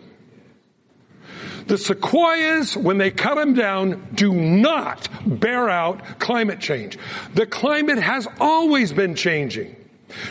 [1.66, 6.98] The sequoias, when they cut them down, do not bear out climate change.
[7.34, 9.76] The climate has always been changing.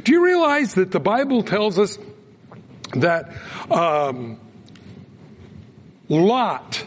[0.03, 1.97] Do you realize that the Bible tells us
[2.93, 3.31] that
[3.71, 4.39] um,
[6.09, 6.83] Lot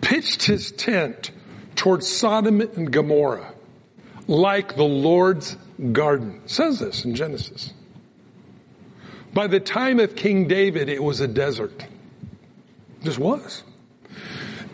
[0.00, 1.32] pitched his tent
[1.74, 3.52] towards Sodom and Gomorrah
[4.28, 5.56] like the Lord's
[5.92, 6.40] garden.
[6.44, 7.72] It says this in Genesis.
[9.32, 11.86] By the time of King David, it was a desert.
[13.06, 13.62] Just was.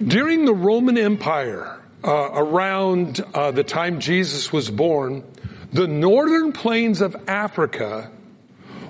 [0.02, 5.22] During the Roman Empire, uh, around uh, the time Jesus was born,
[5.70, 8.10] the northern plains of Africa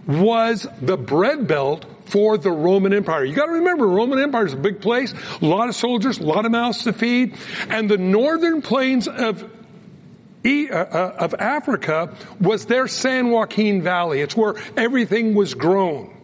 [0.07, 3.25] was the bread belt for the Roman Empire.
[3.25, 6.47] You gotta remember, Roman Empire is a big place, a lot of soldiers, a lot
[6.47, 7.37] of mouths to feed,
[7.69, 9.51] and the northern plains of
[10.45, 14.21] uh, uh, of Africa was their San Joaquin Valley.
[14.21, 16.17] It's where everything was grown.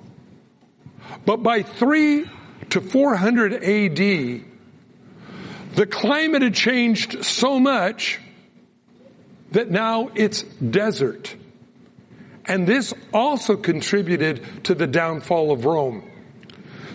[1.25, 2.29] But by 3
[2.71, 4.45] to 400 AD,
[5.75, 8.19] the climate had changed so much
[9.53, 11.35] that now it's desert.
[12.45, 16.11] And this also contributed to the downfall of Rome.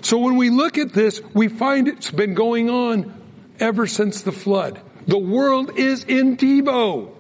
[0.02, 3.14] So when we look at this, we find it's been going on
[3.60, 4.82] ever since the flood.
[5.08, 7.12] The world is in Devo.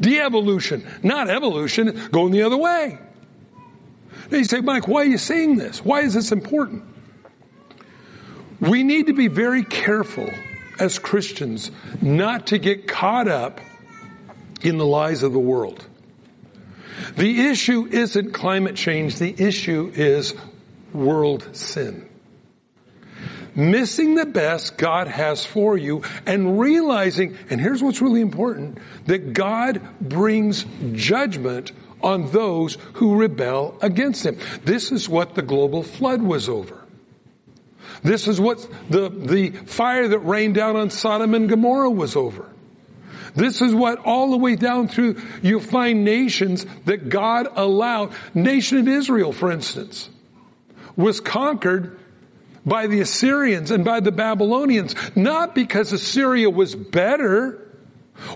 [0.00, 2.98] De-evolution, not evolution, going the other way.
[4.30, 5.84] Now you say, Mike, why are you saying this?
[5.84, 6.84] Why is this important?
[8.60, 10.30] We need to be very careful
[10.78, 13.60] as Christians not to get caught up
[14.62, 15.86] in the lies of the world.
[17.16, 19.18] The issue isn't climate change.
[19.18, 20.34] The issue is
[20.92, 22.08] world sin.
[23.54, 29.32] Missing the best God has for you and realizing, and here's what's really important, that
[29.32, 34.38] God brings judgment on those who rebel against Him.
[34.64, 36.77] This is what the global flood was over.
[38.02, 42.48] This is what the, the fire that rained down on Sodom and Gomorrah was over.
[43.34, 48.12] This is what all the way down through you find nations that God allowed.
[48.34, 50.10] Nation of Israel, for instance,
[50.96, 51.98] was conquered
[52.66, 57.64] by the Assyrians and by the Babylonians, not because Assyria was better,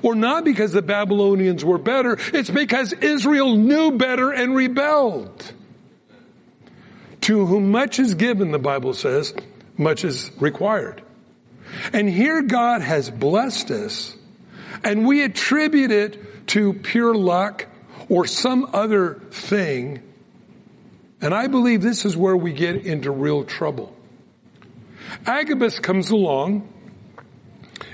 [0.02, 5.52] or not because the Babylonians were better, it's because Israel knew better and rebelled.
[7.22, 9.34] To whom much is given, the Bible says,
[9.76, 11.02] much is required.
[11.92, 14.16] And here God has blessed us
[14.84, 17.66] and we attribute it to pure luck
[18.08, 20.02] or some other thing.
[21.20, 23.96] And I believe this is where we get into real trouble.
[25.26, 26.68] Agabus comes along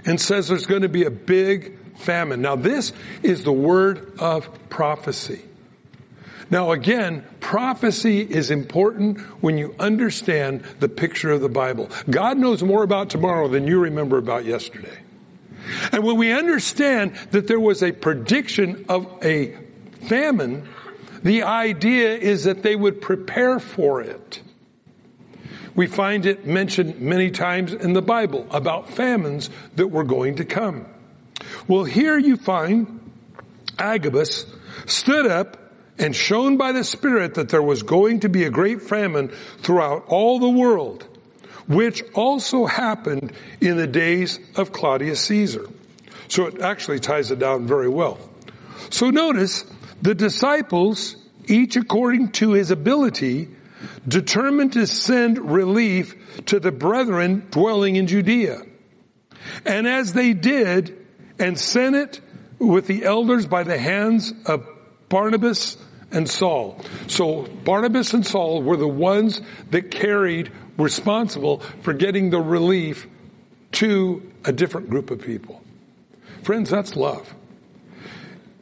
[0.04, 2.40] and says there's going to be a big famine.
[2.40, 5.42] Now this is the word of prophecy.
[6.50, 11.90] Now again, prophecy is important when you understand the picture of the Bible.
[12.08, 14.98] God knows more about tomorrow than you remember about yesterday.
[15.92, 19.56] And when we understand that there was a prediction of a
[20.08, 20.66] famine,
[21.22, 24.40] the idea is that they would prepare for it.
[25.74, 30.44] We find it mentioned many times in the Bible about famines that were going to
[30.44, 30.86] come.
[31.68, 33.00] Well, here you find
[33.78, 34.46] Agabus
[34.86, 35.67] stood up
[35.98, 39.28] and shown by the Spirit that there was going to be a great famine
[39.62, 41.06] throughout all the world
[41.68, 45.68] which also happened in the days of Claudius Caesar.
[46.28, 48.18] So it actually ties it down very well.
[48.90, 49.64] So notice
[50.00, 53.48] the disciples, each according to his ability,
[54.06, 58.62] determined to send relief to the brethren dwelling in Judea.
[59.64, 61.06] And as they did
[61.38, 62.20] and sent it
[62.58, 64.66] with the elders by the hands of
[65.08, 65.76] Barnabas
[66.10, 66.80] and Saul.
[67.06, 69.40] So Barnabas and Saul were the ones
[69.70, 73.06] that carried responsible for getting the relief
[73.72, 75.62] to a different group of people.
[76.42, 77.34] Friends, that's love.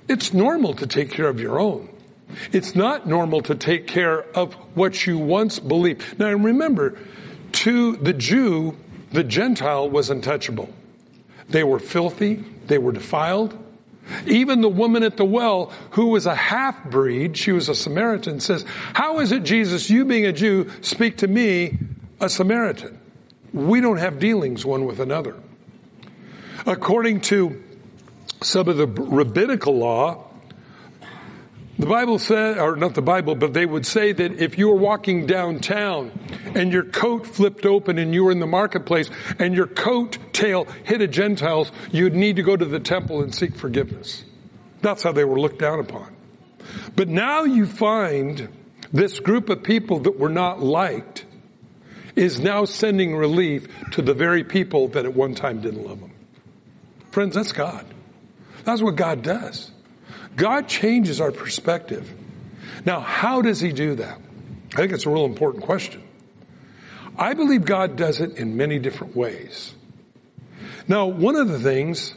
[0.09, 1.89] It's normal to take care of your own.
[2.53, 6.19] It's not normal to take care of what you once believed.
[6.19, 6.99] Now remember,
[7.53, 8.77] to the Jew,
[9.13, 10.69] the Gentile was untouchable.
[11.49, 13.57] They were filthy, they were defiled.
[14.27, 18.41] Even the woman at the well, who was a half breed, she was a Samaritan,
[18.41, 21.79] says, How is it, Jesus, you being a Jew, speak to me,
[22.21, 23.01] a Samaritan.
[23.53, 25.35] We don't have dealings one with another.
[26.67, 27.63] According to
[28.43, 30.26] some of the rabbinical law,
[31.79, 34.77] the Bible said, or not the Bible, but they would say that if you were
[34.77, 36.11] walking downtown
[36.55, 40.67] and your coat flipped open and you were in the marketplace and your coat tail
[40.85, 44.25] hit a Gentile's, you'd need to go to the temple and seek forgiveness.
[44.81, 46.17] That's how they were looked down upon.
[46.95, 48.49] But now you find
[48.93, 51.27] this group of people that were not liked
[52.15, 56.13] is now sending relief to the very people that at one time didn't love them.
[57.11, 57.85] Friends, that's God.
[58.65, 59.71] That's what God does.
[60.37, 62.13] God changes our perspective.
[62.85, 64.19] Now, how does he do that?
[64.75, 66.03] I think it's a real important question.
[67.19, 69.75] I believe God does it in many different ways.
[70.87, 72.15] Now, one of the things,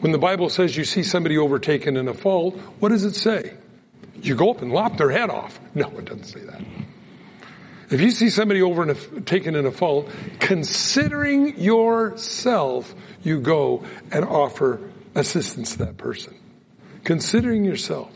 [0.00, 3.54] when the Bible says you see somebody overtaken in a fault, what does it say?
[4.20, 5.58] You go up and lop their head off.
[5.74, 6.60] No, it doesn't say that.
[7.90, 14.80] If you see somebody overtaken in a fault, considering yourself, you go and offer
[15.14, 16.34] assistance to that person.
[17.04, 18.10] Considering yourself.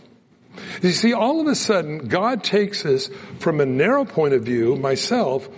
[0.83, 4.77] You see, all of a sudden, God takes us from a narrow point of view,
[4.77, 5.49] myself,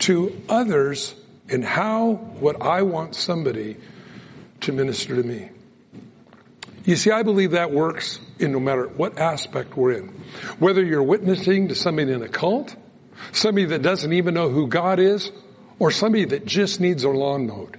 [0.00, 1.14] to others
[1.48, 3.76] and how, what I want somebody
[4.62, 5.50] to minister to me.
[6.84, 10.08] You see, I believe that works in no matter what aspect we're in.
[10.58, 12.74] Whether you're witnessing to somebody in a cult,
[13.32, 15.30] Somebody that doesn't even know who God is,
[15.78, 17.78] or somebody that just needs their lawn mowed.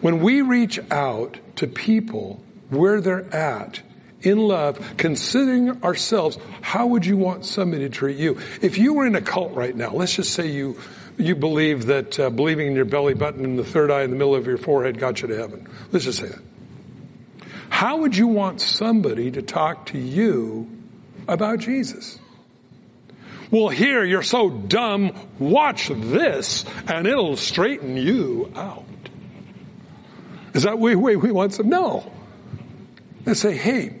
[0.00, 3.82] When we reach out to people where they're at,
[4.22, 8.38] in love, considering ourselves, how would you want somebody to treat you?
[8.60, 10.78] If you were in a cult right now, let's just say you
[11.18, 14.16] you believe that uh, believing in your belly button and the third eye in the
[14.16, 15.68] middle of your forehead got you to heaven.
[15.90, 16.40] Let's just say that.
[17.68, 20.70] How would you want somebody to talk to you
[21.28, 22.18] about Jesus?
[23.50, 28.84] Well, here you're so dumb, watch this and it'll straighten you out.
[30.54, 31.68] Is that way we, we want some?
[31.68, 32.10] No.
[33.26, 33.98] Let's say, hey,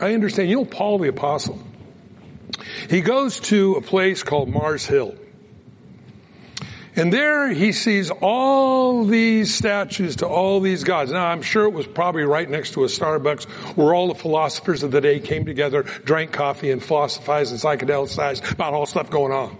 [0.00, 0.50] I understand.
[0.50, 1.58] You know Paul the apostle.
[2.88, 5.14] He goes to a place called Mars Hill.
[6.96, 11.10] And there he sees all these statues to all these gods.
[11.10, 14.84] Now I'm sure it was probably right next to a Starbucks where all the philosophers
[14.84, 19.32] of the day came together, drank coffee and philosophized and psychedelicized about all stuff going
[19.32, 19.58] on.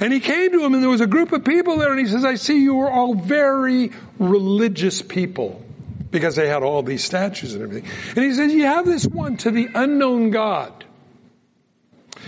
[0.00, 2.06] And he came to him and there was a group of people there and he
[2.06, 5.64] says, I see you are all very religious people
[6.10, 7.90] because they had all these statues and everything.
[8.16, 10.84] And he says, you have this one to the unknown God.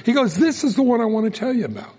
[0.04, 1.94] He goes, this is the one I want to tell you about.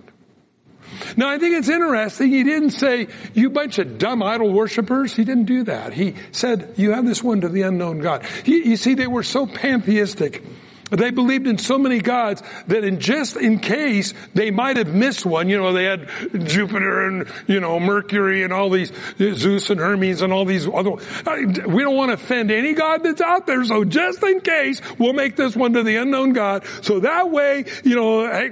[1.18, 2.30] Now I think it's interesting.
[2.30, 5.16] He didn't say, you bunch of dumb idol worshippers.
[5.16, 5.94] He didn't do that.
[5.94, 8.26] He said, you have this one to the unknown God.
[8.44, 10.44] He, you see, they were so pantheistic.
[10.92, 15.26] They believed in so many gods that in just in case they might have missed
[15.26, 16.10] one, you know, they had
[16.46, 20.92] Jupiter and, you know, Mercury and all these, Zeus and Hermes and all these other,
[20.92, 25.14] we don't want to offend any god that's out there, so just in case, we'll
[25.14, 28.52] make this one to the unknown God, so that way, you know, hey,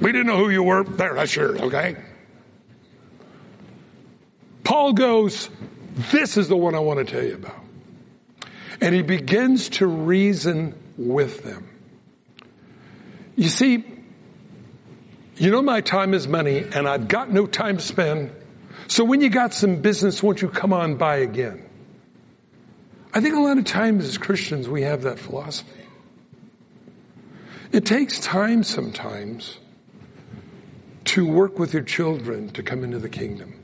[0.00, 0.84] we didn't know who you were.
[0.84, 1.96] There, that's yours, okay?
[4.64, 5.48] Paul goes,
[6.12, 7.56] this is the one I want to tell you about.
[8.82, 11.68] And he begins to reason with them.
[13.36, 13.84] You see,
[15.36, 18.30] you know my time is money and I've got no time to spend.
[18.86, 21.68] So when you got some business, won't you come on by again?
[23.12, 25.70] I think a lot of times as Christians we have that philosophy.
[27.72, 29.58] It takes time sometimes
[31.06, 33.60] to work with your children to come into the kingdom.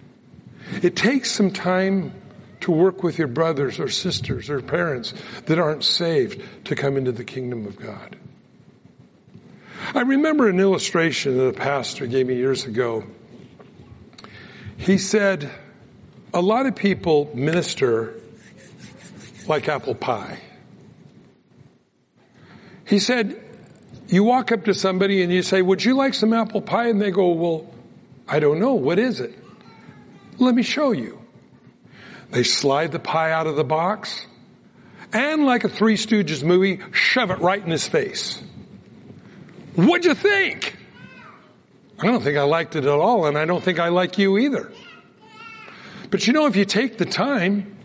[0.83, 2.13] It takes some time
[2.61, 5.15] to work with your brothers or sisters or parents
[5.47, 8.17] that aren't saved to come into the kingdom of God.
[9.95, 13.05] I remember an illustration that a pastor gave me years ago.
[14.77, 15.51] He said,
[16.33, 18.15] a lot of people minister
[19.47, 20.41] like apple pie.
[22.85, 23.43] He said,
[24.09, 26.89] you walk up to somebody and you say, would you like some apple pie?
[26.89, 27.73] And they go, well,
[28.29, 28.75] I don't know.
[28.75, 29.37] What is it?
[30.39, 31.20] Let me show you.
[32.31, 34.27] They slide the pie out of the box
[35.13, 38.43] and like a Three Stooges movie, shove it right in his face.
[39.75, 40.77] What'd you think?
[41.99, 44.39] I don't think I liked it at all and I don't think I like you
[44.39, 44.73] either.
[46.11, 47.77] But you know, if you take the time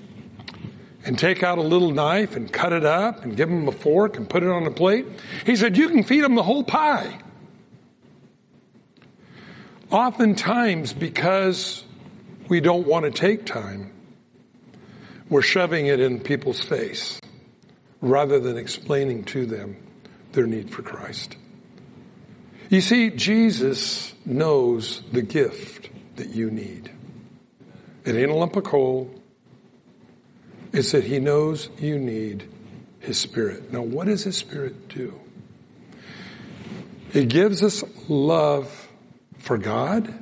[1.06, 4.18] and take out a little knife and cut it up and give him a fork
[4.18, 5.06] and put it on a plate.
[5.46, 7.20] He said, you can feed him the whole pie.
[9.92, 11.84] Oftentimes, because
[12.50, 13.94] we don't want to take time,
[15.30, 17.20] we're shoving it in people's face
[18.02, 19.78] rather than explaining to them
[20.34, 21.36] their need for Christ.
[22.70, 26.92] You see, Jesus knows the gift that you need.
[28.06, 29.14] It ain't a lump of coal
[30.74, 32.50] It's that he knows you need
[33.00, 33.72] his spirit.
[33.72, 35.20] Now, what does his spirit do?
[37.14, 38.90] It gives us love
[39.40, 40.14] for God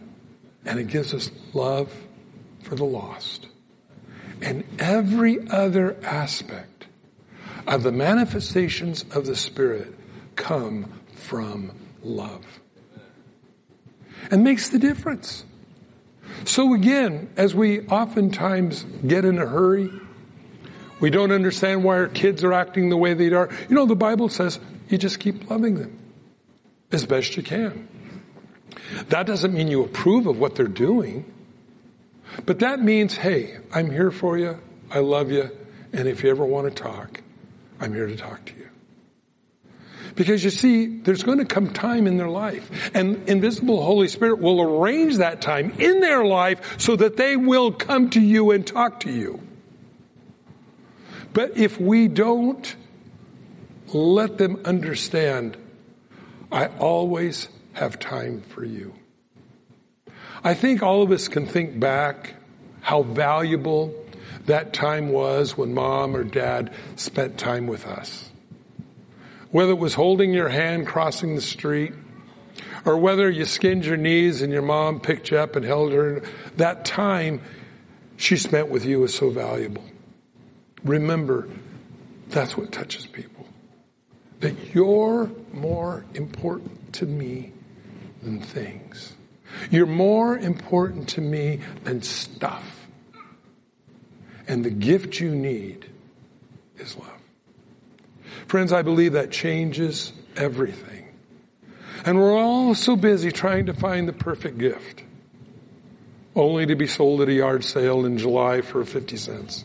[0.66, 1.92] and it gives us love
[2.62, 3.48] for the lost.
[4.44, 6.88] And every other aspect
[7.66, 9.96] of the manifestations of the Spirit
[10.36, 11.72] come from
[12.04, 12.46] love.
[14.30, 15.46] And makes the difference.
[16.44, 19.90] So again, as we oftentimes get in a hurry,
[21.00, 23.50] we don't understand why our kids are acting the way they are.
[23.70, 25.98] You know, the Bible says you just keep loving them
[26.92, 27.88] as best you can.
[29.08, 31.32] That doesn't mean you approve of what they're doing,
[32.46, 34.60] but that means, hey, I'm here for you.
[34.92, 35.50] I love you.
[35.92, 37.22] And if you ever want to talk,
[37.80, 38.70] I'm here to talk to you.
[40.16, 44.40] Because you see, there's going to come time in their life and invisible Holy Spirit
[44.40, 48.66] will arrange that time in their life so that they will come to you and
[48.66, 49.42] talk to you.
[51.34, 52.76] But if we don't
[53.88, 55.58] let them understand,
[56.52, 58.94] I always have time for you.
[60.44, 62.34] I think all of us can think back
[62.82, 63.96] how valuable
[64.46, 68.30] that time was when mom or dad spent time with us.
[69.52, 71.94] Whether it was holding your hand crossing the street,
[72.86, 76.22] or whether you skinned your knees and your mom picked you up and held her,
[76.58, 77.42] that time
[78.18, 79.84] she spent with you was so valuable.
[80.84, 81.48] Remember,
[82.28, 83.48] that's what touches people.
[84.42, 87.54] That you're more important to me
[88.22, 89.14] than things.
[89.72, 92.88] You're more important to me than stuff.
[94.48, 95.86] And the gift you need
[96.78, 97.10] is love.
[98.48, 101.08] Friends, I believe that changes everything.
[102.06, 105.04] And we're all so busy trying to find the perfect gift,
[106.36, 109.64] only to be sold at a yard sale in July for 50 cents.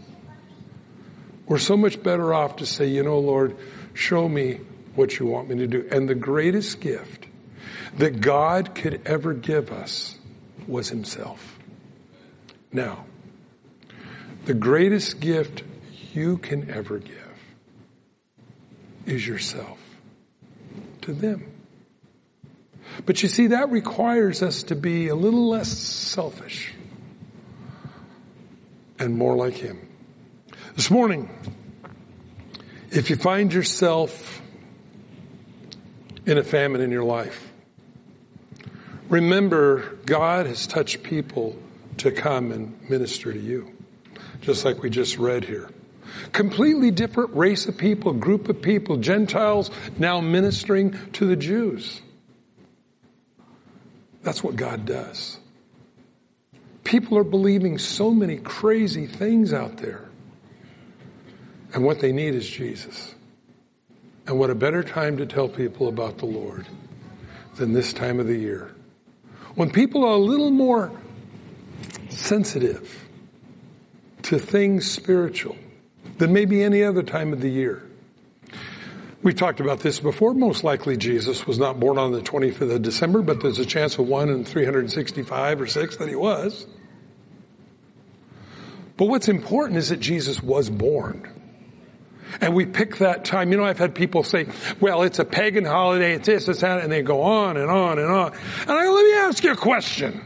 [1.46, 3.56] We're so much better off to say, you know, Lord,
[3.94, 4.60] show me
[4.94, 5.88] what you want me to do.
[5.90, 7.26] And the greatest gift
[7.96, 10.18] that God could ever give us
[10.66, 11.58] was himself.
[12.72, 13.06] Now,
[14.44, 15.62] the greatest gift
[16.12, 17.14] you can ever give
[19.06, 19.78] is yourself
[21.02, 21.52] to them.
[23.06, 26.74] But you see, that requires us to be a little less selfish
[28.98, 29.86] and more like Him.
[30.74, 31.30] This morning,
[32.90, 34.42] if you find yourself
[36.26, 37.47] in a famine in your life,
[39.08, 41.56] remember God has touched people
[41.98, 43.74] to come and minister to you,
[44.40, 45.70] just like we just read here.
[46.32, 52.00] Completely different race of people, group of people, Gentiles now ministering to the Jews.
[54.22, 55.38] That's what God does.
[56.84, 60.08] People are believing so many crazy things out there.
[61.74, 63.14] And what they need is Jesus.
[64.26, 66.66] And what a better time to tell people about the Lord
[67.56, 68.74] than this time of the year.
[69.58, 70.92] When people are a little more
[72.10, 73.08] sensitive
[74.22, 75.56] to things spiritual
[76.18, 77.82] than maybe any other time of the year.
[79.24, 80.32] We talked about this before.
[80.32, 83.98] Most likely Jesus was not born on the 25th of December, but there's a chance
[83.98, 86.64] of one in 365 or six that he was.
[88.96, 91.37] But what's important is that Jesus was born.
[92.40, 93.50] And we pick that time.
[93.50, 94.46] You know, I've had people say,
[94.80, 97.98] well, it's a pagan holiday, it's this, it's that, and they go on and on
[97.98, 98.32] and on.
[98.62, 100.24] And I let me ask you a question.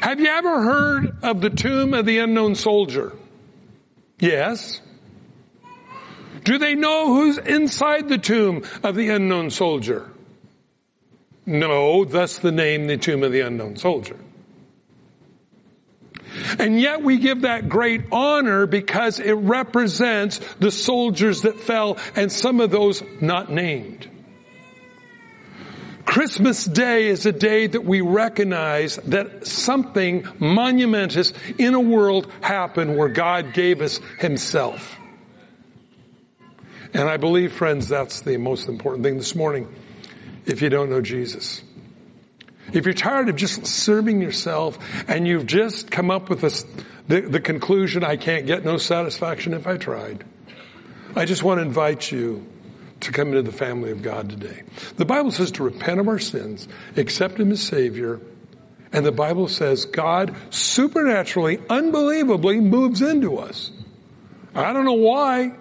[0.00, 3.12] Have you ever heard of the tomb of the unknown soldier?
[4.18, 4.80] Yes.
[6.44, 10.10] Do they know who's inside the tomb of the unknown soldier?
[11.44, 14.16] No, thus the name, the tomb of the unknown soldier.
[16.58, 22.30] And yet we give that great honor because it represents the soldiers that fell and
[22.30, 24.08] some of those not named.
[26.04, 32.96] Christmas Day is a day that we recognize that something monumentous in a world happened
[32.96, 34.96] where God gave us Himself.
[36.92, 39.72] And I believe, friends, that's the most important thing this morning
[40.46, 41.62] if you don't know Jesus.
[42.72, 46.64] If you're tired of just serving yourself and you've just come up with this,
[47.08, 50.24] the, the conclusion, I can't get no satisfaction if I tried,
[51.16, 52.46] I just want to invite you
[53.00, 54.62] to come into the family of God today.
[54.96, 58.20] The Bible says to repent of our sins, accept Him as Savior,
[58.92, 63.70] and the Bible says God supernaturally, unbelievably moves into us.
[64.54, 65.52] I don't know why.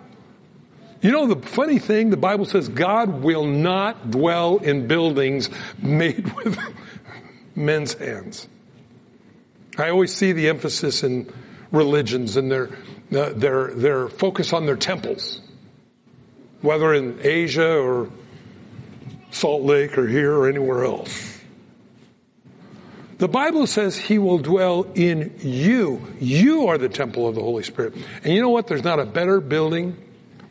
[1.02, 5.50] You know, the funny thing, the Bible says God will not dwell in buildings
[5.82, 6.58] made with
[7.60, 8.48] men's hands.
[9.78, 11.32] I always see the emphasis in
[11.72, 12.70] religions and their,
[13.16, 15.42] uh, their, their focus on their temples,
[16.62, 18.10] whether in Asia or
[19.32, 21.38] Salt Lake or here or anywhere else.
[23.20, 26.02] The Bible says he will dwell in you.
[26.20, 27.94] You are the temple of the Holy Spirit.
[28.24, 28.68] And you know what?
[28.68, 29.98] There's not a better building,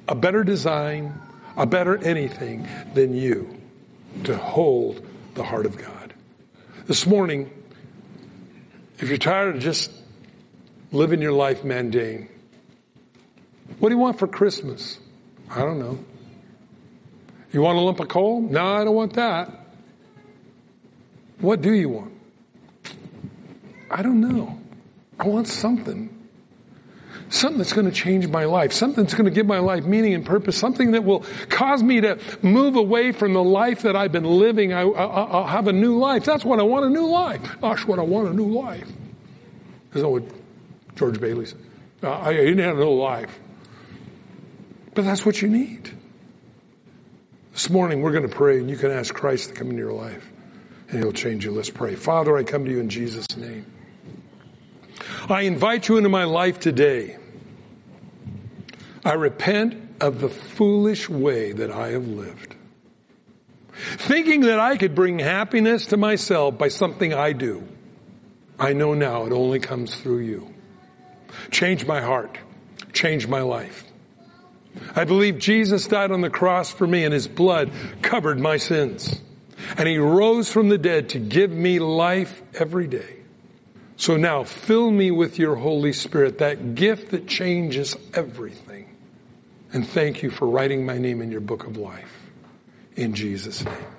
[0.06, 1.14] a better design,
[1.56, 3.58] a better anything than you
[4.24, 5.04] to hold
[5.34, 5.97] the heart of God.
[6.88, 7.50] This morning,
[8.98, 9.92] if you're tired of just
[10.90, 12.30] living your life mundane,
[13.78, 14.98] what do you want for Christmas?
[15.50, 16.02] I don't know.
[17.52, 18.40] You want a lump of coal?
[18.40, 19.66] No, I don't want that.
[21.40, 22.14] What do you want?
[23.90, 24.58] I don't know.
[25.20, 26.17] I want something
[27.28, 30.14] something that's going to change my life, something that's going to give my life meaning
[30.14, 34.12] and purpose, something that will cause me to move away from the life that I've
[34.12, 34.72] been living.
[34.72, 36.24] I, will have a new life.
[36.24, 37.60] That's what I want, a new life.
[37.60, 38.88] Gosh, what I want, a new life.
[39.94, 40.24] Is that what
[40.96, 41.60] George Bailey said?
[42.02, 43.38] Uh, I didn't have a new life.
[44.94, 45.90] But that's what you need.
[47.52, 49.92] This morning we're going to pray and you can ask Christ to come into your
[49.92, 50.28] life
[50.88, 51.50] and he'll change you.
[51.50, 51.94] Let's pray.
[51.94, 53.66] Father, I come to you in Jesus' name.
[55.28, 57.16] I invite you into my life today.
[59.04, 62.54] I repent of the foolish way that I have lived.
[63.96, 67.66] Thinking that I could bring happiness to myself by something I do.
[68.58, 70.54] I know now it only comes through you.
[71.50, 72.38] Change my heart.
[72.92, 73.84] Change my life.
[74.94, 77.70] I believe Jesus died on the cross for me and his blood
[78.02, 79.20] covered my sins.
[79.76, 83.17] And he rose from the dead to give me life every day.
[83.98, 88.96] So now fill me with your Holy Spirit, that gift that changes everything.
[89.72, 92.30] And thank you for writing my name in your book of life.
[92.94, 93.97] In Jesus' name.